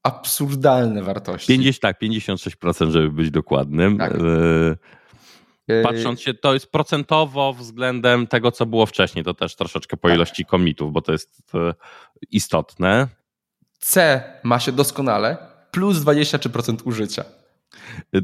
absurdalne 0.04 1.04
wartości. 1.04 1.48
50, 1.48 1.80
tak, 1.80 2.02
56%, 2.02 2.90
żeby 2.90 3.12
być 3.12 3.32
dokładnym. 3.32 3.98
Tak. 3.98 4.14
E, 5.68 5.84
patrząc 5.84 6.22
się, 6.22 6.34
to 6.34 6.54
jest 6.54 6.72
procentowo 6.72 7.54
względem 7.54 8.28
tego, 8.28 8.52
co 8.52 8.66
było 8.66 8.86
wcześniej, 8.86 9.26
to 9.26 9.34
też 9.34 9.56
troszeczkę 9.56 9.98
po 9.98 10.08
tak. 10.08 10.18
ilości 10.18 10.46
komitów, 10.46 10.94
bo 10.94 11.02
to 11.02 11.12
jest 11.12 11.42
e, 11.54 11.74
istotne. 12.32 13.08
C 13.80 14.24
ma 14.44 14.60
się 14.60 14.72
doskonale, 14.72 15.38
plus 15.72 15.98
23% 15.98 16.78
użycia. 16.84 17.24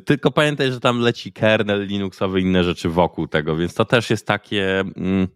Tylko 0.06 0.32
pamiętaj, 0.32 0.72
że 0.72 0.80
tam 0.80 1.00
leci 1.00 1.34
kernel 1.34 1.88
Linuxowy 1.88 2.40
i 2.40 2.44
inne 2.44 2.64
rzeczy 2.64 2.90
wokół 2.90 3.28
tego, 3.28 3.56
więc 3.56 3.74
to 3.74 3.86
też 3.86 4.10
jest 4.10 4.28
takie. 4.28 4.80
Mm, 4.80 5.28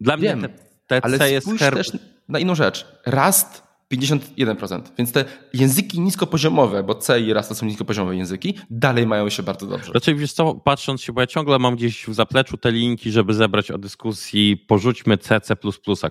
dla 0.00 0.16
Wiem, 0.16 0.38
mnie 0.38 0.48
te, 0.48 0.54
te 0.86 1.04
ale 1.04 1.18
C 1.18 1.30
jest 1.30 1.48
her... 1.58 1.74
też 1.74 1.92
na 2.28 2.38
inną 2.38 2.54
rzecz. 2.54 2.86
Rust 3.06 3.62
51%, 3.92 4.82
więc 4.98 5.12
te 5.12 5.24
języki 5.54 6.00
niskopoziomowe, 6.00 6.82
bo 6.82 6.94
C 6.94 7.20
i 7.20 7.32
Rust 7.32 7.48
to 7.48 7.54
są 7.54 7.66
niskopoziomowe 7.66 8.16
języki, 8.16 8.54
dalej 8.70 9.06
mają 9.06 9.28
się 9.28 9.42
bardzo 9.42 9.66
dobrze. 9.66 9.92
Raczej 9.92 10.14
wiesz 10.14 10.32
co, 10.32 10.54
patrząc 10.54 11.02
się, 11.02 11.12
bo 11.12 11.20
ja 11.20 11.26
ciągle 11.26 11.58
mam 11.58 11.76
gdzieś 11.76 12.06
w 12.08 12.14
zapleczu 12.14 12.56
te 12.56 12.72
linki, 12.72 13.10
żeby 13.10 13.34
zebrać 13.34 13.70
o 13.70 13.78
dyskusji, 13.78 14.56
porzućmy 14.56 15.18
C, 15.18 15.40
C++, 15.40 15.56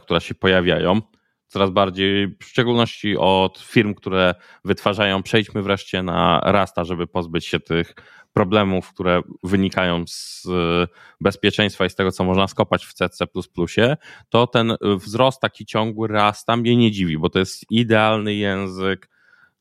które 0.01 0.21
się 0.21 0.35
pojawiają 0.35 1.01
coraz 1.51 1.69
bardziej, 1.69 2.27
w 2.27 2.45
szczególności 2.45 3.17
od 3.17 3.59
firm, 3.59 3.93
które 3.93 4.35
wytwarzają, 4.65 5.23
przejdźmy 5.23 5.61
wreszcie 5.61 6.03
na 6.03 6.41
Rasta, 6.43 6.83
żeby 6.83 7.07
pozbyć 7.07 7.45
się 7.45 7.59
tych 7.59 7.95
problemów, 8.33 8.93
które 8.93 9.21
wynikają 9.43 10.03
z 10.07 10.45
e, 10.45 10.87
bezpieczeństwa 11.21 11.85
i 11.85 11.89
z 11.89 11.95
tego, 11.95 12.11
co 12.11 12.23
można 12.23 12.47
skopać 12.47 12.85
w 12.85 12.93
CC++, 12.93 13.25
to 14.29 14.47
ten 14.47 14.75
wzrost 14.97 15.41
taki 15.41 15.65
ciągły 15.65 16.07
Rasta 16.07 16.57
mnie 16.57 16.75
nie 16.75 16.91
dziwi, 16.91 17.17
bo 17.17 17.29
to 17.29 17.39
jest 17.39 17.71
idealny 17.71 18.33
język 18.33 19.09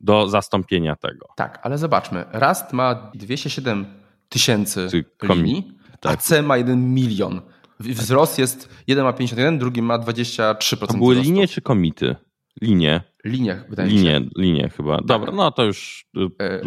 do 0.01 0.29
zastąpienia 0.29 0.97
tego. 0.97 1.29
Tak, 1.37 1.61
ale 1.63 1.79
zobaczmy. 1.79 2.25
Rast 2.33 2.73
ma 2.73 3.11
207 3.15 3.87
tysięcy 4.29 4.89
linii, 5.23 5.73
tak. 6.01 6.13
a 6.13 6.17
C 6.17 6.43
ma 6.43 6.57
1 6.57 6.95
milion. 6.95 7.41
Wzrost 7.81 8.39
jest, 8.39 8.69
jeden 8.87 9.05
ma 9.05 9.13
51, 9.13 9.59
drugi 9.59 9.83
ma 9.83 9.99
23%. 9.99 10.87
To 10.87 10.95
były 10.95 11.15
linie 11.15 11.49
czy 11.49 11.61
komity? 11.61 12.17
Linie. 12.63 13.03
Linie, 13.25 13.65
wydaje 13.69 13.93
mi 13.93 13.99
się. 13.99 14.21
Linie 14.37 14.71
chyba. 14.77 14.97
Tak. 14.97 15.07
Dobra, 15.07 15.33
no 15.33 15.51
to 15.51 15.65
już 15.65 16.07
y, 16.17 16.45
e, 16.45 16.61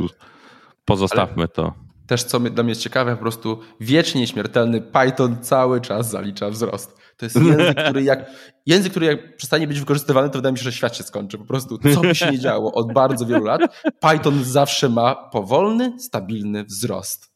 pozostawmy 0.86 1.36
Ale 1.38 1.48
to. 1.48 1.74
Też 2.08 2.24
co 2.24 2.40
dla 2.40 2.64
mnie 2.64 2.72
jest 2.72 2.82
ciekawe, 2.82 3.16
po 3.16 3.22
prostu 3.22 3.60
wiecznie 3.80 4.28
śmiertelny 4.28 4.82
Python 4.82 5.38
cały 5.42 5.82
czas 5.82 6.10
zalicza 6.10 6.50
wzrost. 6.50 6.98
To 7.18 7.26
jest 7.26 7.36
język, 7.36 7.78
który 7.84 8.04
jak, 8.04 8.30
język, 8.66 8.92
który 8.92 9.06
jak 9.06 9.38
przestanie 9.38 9.68
być 9.68 9.80
wykorzystywany, 9.80 10.30
to 10.30 10.38
wydaje 10.38 10.54
mi 10.54 10.58
się, 10.58 10.64
że 10.64 10.72
świat 10.72 10.98
się 10.98 11.04
skończy. 11.04 11.38
Po 11.38 11.46
prostu 11.46 11.78
co 11.94 12.02
by 12.02 12.16
się 12.16 12.32
nie 12.32 12.40
działo 12.40 12.74
od 12.74 12.94
bardzo 12.94 13.26
wielu 13.26 13.46
lat, 13.46 13.62
Python 14.00 14.44
zawsze 14.44 14.90
ma 14.90 15.16
powolny, 15.16 16.00
stabilny 16.00 16.64
wzrost. 16.64 17.33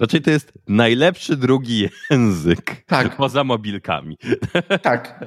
Raczej 0.00 0.22
to 0.22 0.30
jest 0.30 0.52
najlepszy 0.68 1.36
drugi 1.36 1.88
język 2.10 2.84
tak. 2.86 3.16
poza 3.16 3.44
mobilkami. 3.44 4.18
Tak. 4.82 5.24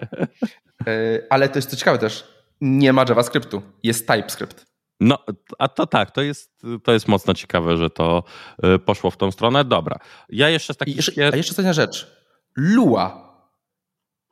E, 0.87 1.21
ale 1.29 1.49
to 1.49 1.57
jest 1.57 1.69
to 1.69 1.75
ciekawe 1.75 1.97
też. 1.97 2.27
Nie 2.61 2.93
ma 2.93 3.05
JavaScriptu, 3.09 3.61
jest 3.83 4.07
TypeScript. 4.07 4.65
No, 4.99 5.17
a 5.59 5.67
to 5.67 5.87
tak, 5.87 6.11
to 6.11 6.21
jest, 6.21 6.61
to 6.83 6.91
jest 6.91 7.07
mocno 7.07 7.33
ciekawe, 7.33 7.77
że 7.77 7.89
to 7.89 8.23
e, 8.63 8.79
poszło 8.79 9.11
w 9.11 9.17
tą 9.17 9.31
stronę. 9.31 9.65
Dobra. 9.65 9.99
Ja 10.29 10.49
jeszcze 10.49 10.73
z 10.73 10.77
takich... 10.77 10.95
Jeszcze, 10.95 11.29
a 11.33 11.35
jeszcze 11.35 11.51
ostatnia 11.51 11.73
rzecz. 11.73 12.11
Lua. 12.55 13.31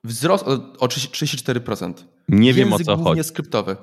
Wzrost 0.04 0.48
o, 0.48 0.52
o 0.80 0.88
34%. 0.88 1.94
Nie 2.30 2.48
Język 2.48 2.64
wiem 2.66 2.74
o 2.74 2.80
co 2.80 2.98
chodzi. 2.98 3.24
skryptowy. 3.24 3.78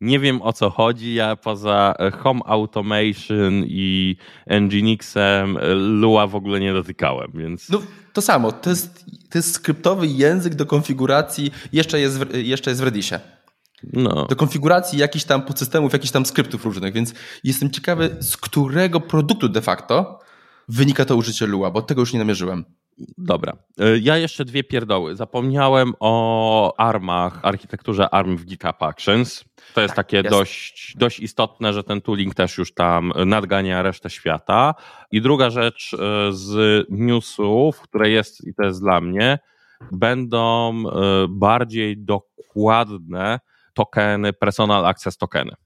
Nie 0.00 0.20
wiem 0.20 0.42
o 0.42 0.52
co 0.52 0.70
chodzi. 0.70 1.14
Ja 1.14 1.36
poza 1.36 1.94
Home 2.18 2.40
Automation 2.44 3.64
i 3.66 4.16
Nginxem 4.60 5.58
Lua 5.74 6.26
w 6.26 6.34
ogóle 6.34 6.60
nie 6.60 6.72
dotykałem, 6.72 7.32
więc. 7.34 7.68
No, 7.68 7.82
to 8.12 8.22
samo. 8.22 8.52
To 8.52 8.70
jest, 8.70 9.04
to 9.30 9.38
jest 9.38 9.54
skryptowy 9.54 10.06
język 10.06 10.54
do 10.54 10.66
konfiguracji, 10.66 11.50
jeszcze 11.72 12.00
jest 12.00 12.18
w, 12.18 12.34
jeszcze 12.34 12.70
jest 12.70 12.80
w 12.80 12.84
Redisie. 12.84 13.20
No. 13.92 14.26
Do 14.26 14.36
konfiguracji 14.36 14.98
jakichś 14.98 15.24
tam 15.24 15.42
podsystemów, 15.42 15.92
jakichś 15.92 16.12
tam 16.12 16.26
skryptów 16.26 16.64
różnych, 16.64 16.94
więc 16.94 17.14
jestem 17.44 17.70
ciekawy, 17.70 18.16
z 18.20 18.36
którego 18.36 19.00
produktu 19.00 19.48
de 19.48 19.62
facto 19.62 20.20
wynika 20.68 21.04
to 21.04 21.16
użycie 21.16 21.46
Lua, 21.46 21.70
bo 21.70 21.82
tego 21.82 22.02
już 22.02 22.12
nie 22.12 22.18
namierzyłem. 22.18 22.64
Dobra. 23.18 23.52
E, 23.78 23.98
ja 23.98 24.16
jeszcze 24.16 24.44
dwie 24.44 24.64
pierdoły. 24.64 25.16
Zapomniałem 25.16 25.94
o 26.00 26.74
armach, 26.78 27.40
architekturze 27.42 28.14
ARM 28.14 28.36
w 28.36 28.44
GitHub 28.44 28.82
Actions. 28.82 29.44
To 29.74 29.80
jest 29.80 29.94
tak, 29.94 30.06
takie 30.06 30.16
jest. 30.16 30.30
Dość, 30.30 30.94
dość 30.96 31.20
istotne, 31.20 31.72
że 31.72 31.84
ten 31.84 32.00
tooling 32.00 32.34
też 32.34 32.58
już 32.58 32.74
tam 32.74 33.12
nadgania 33.26 33.82
resztę 33.82 34.10
świata. 34.10 34.74
I 35.10 35.20
druga 35.20 35.50
rzecz 35.50 35.94
e, 35.94 36.32
z 36.32 36.86
newsów, 36.90 37.80
które 37.80 38.10
jest, 38.10 38.46
i 38.46 38.54
to 38.54 38.62
jest 38.62 38.80
dla 38.80 39.00
mnie, 39.00 39.38
będą 39.92 40.74
e, 40.88 41.26
bardziej 41.28 41.98
dokładne 41.98 43.40
tokeny, 43.74 44.32
personal 44.32 44.86
access 44.86 45.16
tokeny 45.16 45.56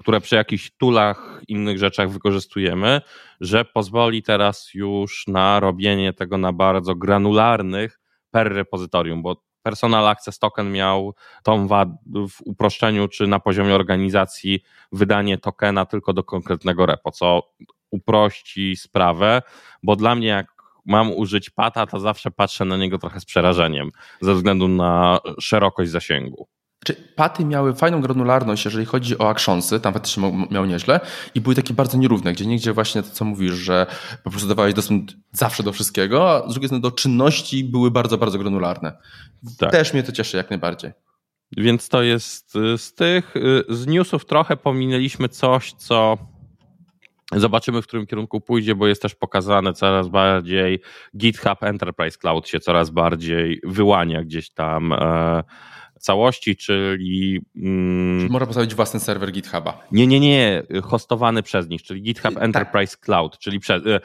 które 0.00 0.20
przy 0.20 0.36
jakichś 0.36 0.70
toolach, 0.78 1.42
innych 1.48 1.78
rzeczach 1.78 2.10
wykorzystujemy, 2.10 3.00
że 3.40 3.64
pozwoli 3.64 4.22
teraz 4.22 4.70
już 4.74 5.24
na 5.26 5.60
robienie 5.60 6.12
tego 6.12 6.38
na 6.38 6.52
bardzo 6.52 6.94
granularnych 6.94 8.00
per 8.30 8.52
repozytorium, 8.52 9.22
bo 9.22 9.42
Personal 9.62 10.08
Access 10.08 10.38
Token 10.38 10.72
miał 10.72 11.14
tą 11.42 11.68
wadę 11.68 11.96
w 12.06 12.40
uproszczeniu, 12.44 13.08
czy 13.08 13.26
na 13.26 13.40
poziomie 13.40 13.74
organizacji 13.74 14.62
wydanie 14.92 15.38
tokena 15.38 15.86
tylko 15.86 16.12
do 16.12 16.24
konkretnego 16.24 16.86
repo, 16.86 17.10
co 17.10 17.42
uprości 17.90 18.76
sprawę, 18.76 19.42
bo 19.82 19.96
dla 19.96 20.14
mnie 20.14 20.26
jak 20.26 20.46
mam 20.86 21.12
użyć 21.12 21.50
pata, 21.50 21.86
to 21.86 22.00
zawsze 22.00 22.30
patrzę 22.30 22.64
na 22.64 22.76
niego 22.76 22.98
trochę 22.98 23.20
z 23.20 23.24
przerażeniem, 23.24 23.90
ze 24.20 24.34
względu 24.34 24.68
na 24.68 25.18
szerokość 25.40 25.90
zasięgu. 25.90 26.48
Czy 26.84 26.94
paty 26.94 27.44
miały 27.44 27.74
fajną 27.74 28.00
granularność, 28.00 28.64
jeżeli 28.64 28.84
chodzi 28.86 29.18
o 29.18 29.28
actionsy, 29.28 29.80
tam 29.80 29.92
faktycznie 29.92 30.46
miał 30.50 30.66
nieźle 30.66 31.00
i 31.34 31.40
były 31.40 31.54
takie 31.54 31.74
bardzo 31.74 31.98
nierówne, 31.98 32.32
gdzie 32.32 32.46
nigdzie 32.46 32.72
właśnie 32.72 33.02
to, 33.02 33.10
co 33.10 33.24
mówisz, 33.24 33.54
że 33.54 33.86
po 34.24 34.30
prostu 34.30 34.48
dawałeś 34.48 34.74
dostęp 34.74 35.10
zawsze 35.32 35.62
do 35.62 35.72
wszystkiego, 35.72 36.30
a 36.30 36.48
z 36.48 36.52
drugiej 36.52 36.68
strony 36.68 36.82
do 36.82 36.90
czynności 36.90 37.64
były 37.64 37.90
bardzo, 37.90 38.18
bardzo 38.18 38.38
granularne. 38.38 38.92
Tak. 39.58 39.70
Też 39.70 39.92
mnie 39.92 40.02
to 40.02 40.12
cieszy 40.12 40.36
jak 40.36 40.50
najbardziej. 40.50 40.92
Więc 41.56 41.88
to 41.88 42.02
jest 42.02 42.56
y, 42.56 42.78
z 42.78 42.94
tych, 42.94 43.36
y, 43.36 43.64
z 43.68 43.86
newsów 43.86 44.24
trochę 44.24 44.56
pominęliśmy 44.56 45.28
coś, 45.28 45.72
co 45.72 46.18
Zobaczymy, 47.36 47.82
w 47.82 47.86
którym 47.86 48.06
kierunku 48.06 48.40
pójdzie, 48.40 48.74
bo 48.74 48.86
jest 48.86 49.02
też 49.02 49.14
pokazane 49.14 49.72
coraz 49.72 50.08
bardziej 50.08 50.80
GitHub 51.16 51.62
Enterprise 51.62 52.18
Cloud 52.18 52.48
się 52.48 52.60
coraz 52.60 52.90
bardziej 52.90 53.60
wyłania 53.64 54.24
gdzieś 54.24 54.50
tam 54.50 54.92
e, 54.92 55.42
całości, 56.00 56.56
czyli. 56.56 57.40
Mm, 57.56 58.30
Można 58.30 58.46
postawić 58.46 58.74
własny 58.74 59.00
serwer 59.00 59.32
GitHuba. 59.32 59.86
Nie, 59.92 60.06
nie, 60.06 60.20
nie, 60.20 60.62
hostowany 60.82 61.42
przez 61.42 61.68
nich, 61.68 61.82
czyli 61.82 62.02
GitHub 62.02 62.34
tak. 62.34 62.42
Enterprise 62.42 62.96
Cloud, 62.96 63.38
czyli 63.38 63.60
prze, 63.60 63.74
e, 63.74 64.00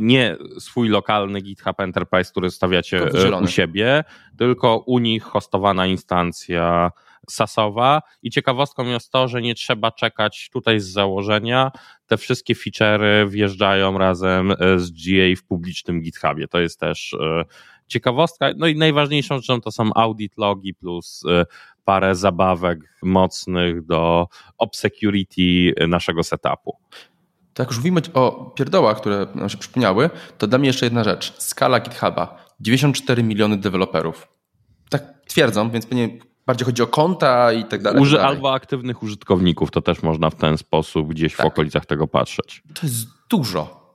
nie 0.00 0.36
swój 0.58 0.88
lokalny 0.88 1.40
GitHub 1.40 1.80
Enterprise, 1.80 2.30
który 2.30 2.50
stawiacie 2.50 2.98
e, 3.06 3.40
u 3.40 3.46
siebie, 3.46 4.04
tylko 4.38 4.78
u 4.78 4.98
nich 4.98 5.22
hostowana 5.22 5.86
instancja 5.86 6.90
sasowa 7.30 8.02
i 8.22 8.30
ciekawostką 8.30 8.86
jest 8.86 9.12
to, 9.12 9.28
że 9.28 9.42
nie 9.42 9.54
trzeba 9.54 9.92
czekać 9.92 10.50
tutaj 10.52 10.80
z 10.80 10.86
założenia. 10.86 11.72
Te 12.06 12.16
wszystkie 12.16 12.54
feature'y 12.54 13.28
wjeżdżają 13.28 13.98
razem 13.98 14.50
e, 14.50 14.78
z 14.78 14.90
GA 14.90 15.36
w 15.36 15.42
publicznym 15.42 16.00
GitHubie. 16.02 16.48
To 16.48 16.60
jest 16.60 16.80
też 16.80 17.16
ciekawostka. 17.88 18.50
No 18.56 18.66
i 18.66 18.76
najważniejszą 18.76 19.36
rzeczą 19.36 19.60
to 19.60 19.72
są 19.72 19.90
audit 19.94 20.32
logi 20.36 20.74
plus 20.74 21.22
y, 21.24 21.46
parę 21.84 22.14
zabawek 22.14 22.78
mocnych 23.02 23.86
do 23.86 24.28
obsecurity 24.58 25.74
naszego 25.88 26.22
setupu. 26.22 26.76
To 27.54 27.62
jak 27.62 27.70
już 27.70 27.78
mówimy 27.78 28.00
o 28.14 28.52
pierdołach, 28.56 29.00
które 29.00 29.26
nam 29.34 29.48
się 29.48 29.58
przypomniały, 29.58 30.10
to 30.38 30.46
dla 30.46 30.58
mnie 30.58 30.66
jeszcze 30.66 30.86
jedna 30.86 31.04
rzecz. 31.04 31.34
Skala 31.38 31.80
GitHuba. 31.80 32.46
94 32.60 33.22
miliony 33.22 33.56
deweloperów. 33.56 34.28
Tak 34.90 35.02
twierdzą, 35.26 35.70
więc 35.70 35.86
pewnie 35.86 36.18
bardziej 36.46 36.66
chodzi 36.66 36.82
o 36.82 36.86
konta 36.86 37.52
i 37.52 37.64
tak 37.64 37.82
dalej. 37.82 38.02
Uży, 38.02 38.16
tak 38.16 38.24
albo 38.24 38.52
aktywnych 38.52 39.02
użytkowników, 39.02 39.70
to 39.70 39.82
też 39.82 40.02
można 40.02 40.30
w 40.30 40.34
ten 40.34 40.58
sposób 40.58 41.08
gdzieś 41.08 41.36
tak. 41.36 41.46
w 41.46 41.48
okolicach 41.48 41.86
tego 41.86 42.06
patrzeć. 42.06 42.62
To 42.74 42.86
jest 42.86 43.06
dużo. 43.30 43.87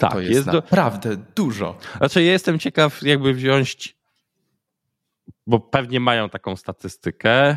Tak, 0.00 0.12
to 0.12 0.20
jest, 0.20 0.32
jest 0.32 0.46
naprawdę 0.46 1.16
do... 1.16 1.22
dużo. 1.36 1.78
Znaczy, 1.96 2.22
ja 2.22 2.32
jestem 2.32 2.58
ciekaw, 2.58 3.02
jakby 3.02 3.34
wziąć, 3.34 3.96
bo 5.46 5.60
pewnie 5.60 6.00
mają 6.00 6.28
taką 6.28 6.56
statystykę, 6.56 7.56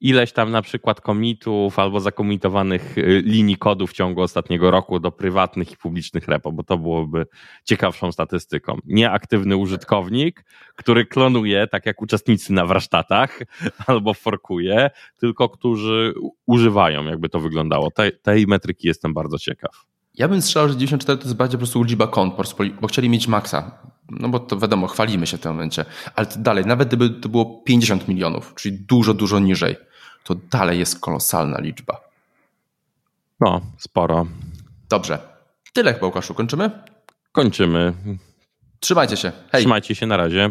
ileś 0.00 0.32
tam 0.32 0.50
na 0.50 0.62
przykład 0.62 1.00
komitów 1.00 1.78
albo 1.78 2.00
zakomitowanych 2.00 2.98
y, 2.98 3.22
linii 3.24 3.56
kodu 3.56 3.86
w 3.86 3.92
ciągu 3.92 4.20
ostatniego 4.20 4.70
roku 4.70 5.00
do 5.00 5.12
prywatnych 5.12 5.72
i 5.72 5.76
publicznych 5.76 6.28
repo, 6.28 6.52
bo 6.52 6.62
to 6.62 6.78
byłoby 6.78 7.26
ciekawszą 7.64 8.12
statystyką. 8.12 8.78
Nieaktywny 8.84 9.56
użytkownik, 9.56 10.44
który 10.76 11.06
klonuje, 11.06 11.66
tak 11.66 11.86
jak 11.86 12.02
uczestnicy 12.02 12.52
na 12.52 12.66
warsztatach, 12.66 13.38
albo 13.86 14.14
forkuje, 14.14 14.90
tylko 15.20 15.48
którzy 15.48 16.14
używają, 16.46 17.04
jakby 17.04 17.28
to 17.28 17.40
wyglądało. 17.40 17.90
Tej, 17.90 18.12
tej 18.22 18.46
metryki 18.46 18.88
jestem 18.88 19.14
bardzo 19.14 19.38
ciekaw. 19.38 19.84
Ja 20.18 20.28
bym 20.28 20.42
strzelał, 20.42 20.68
że 20.68 20.74
94 20.74 21.18
to 21.18 21.24
jest 21.24 21.36
bardziej 21.36 21.56
po 21.56 21.58
prostu 21.58 21.82
liczba 21.82 22.06
kont, 22.06 22.34
bo 22.80 22.86
chcieli 22.86 23.08
mieć 23.08 23.28
maksa. 23.28 23.78
No 24.10 24.28
bo 24.28 24.40
to 24.40 24.58
wiadomo, 24.58 24.86
chwalimy 24.86 25.26
się 25.26 25.36
w 25.36 25.40
tym 25.40 25.52
momencie. 25.52 25.84
Ale 26.14 26.26
dalej, 26.36 26.66
nawet 26.66 26.88
gdyby 26.88 27.10
to 27.10 27.28
było 27.28 27.62
50 27.64 28.08
milionów, 28.08 28.54
czyli 28.54 28.78
dużo, 28.78 29.14
dużo 29.14 29.38
niżej, 29.38 29.76
to 30.24 30.34
dalej 30.34 30.78
jest 30.78 31.00
kolosalna 31.00 31.60
liczba. 31.60 32.00
No, 33.40 33.60
sporo. 33.78 34.26
Dobrze. 34.88 35.18
Tyle 35.72 35.94
chyba, 35.94 36.06
Łukaszu. 36.06 36.34
Kończymy? 36.34 36.70
Kończymy. 37.32 37.92
Trzymajcie 38.80 39.16
się. 39.16 39.32
Hej. 39.52 39.60
Trzymajcie 39.60 39.94
się, 39.94 40.06
na 40.06 40.16
razie. 40.16 40.50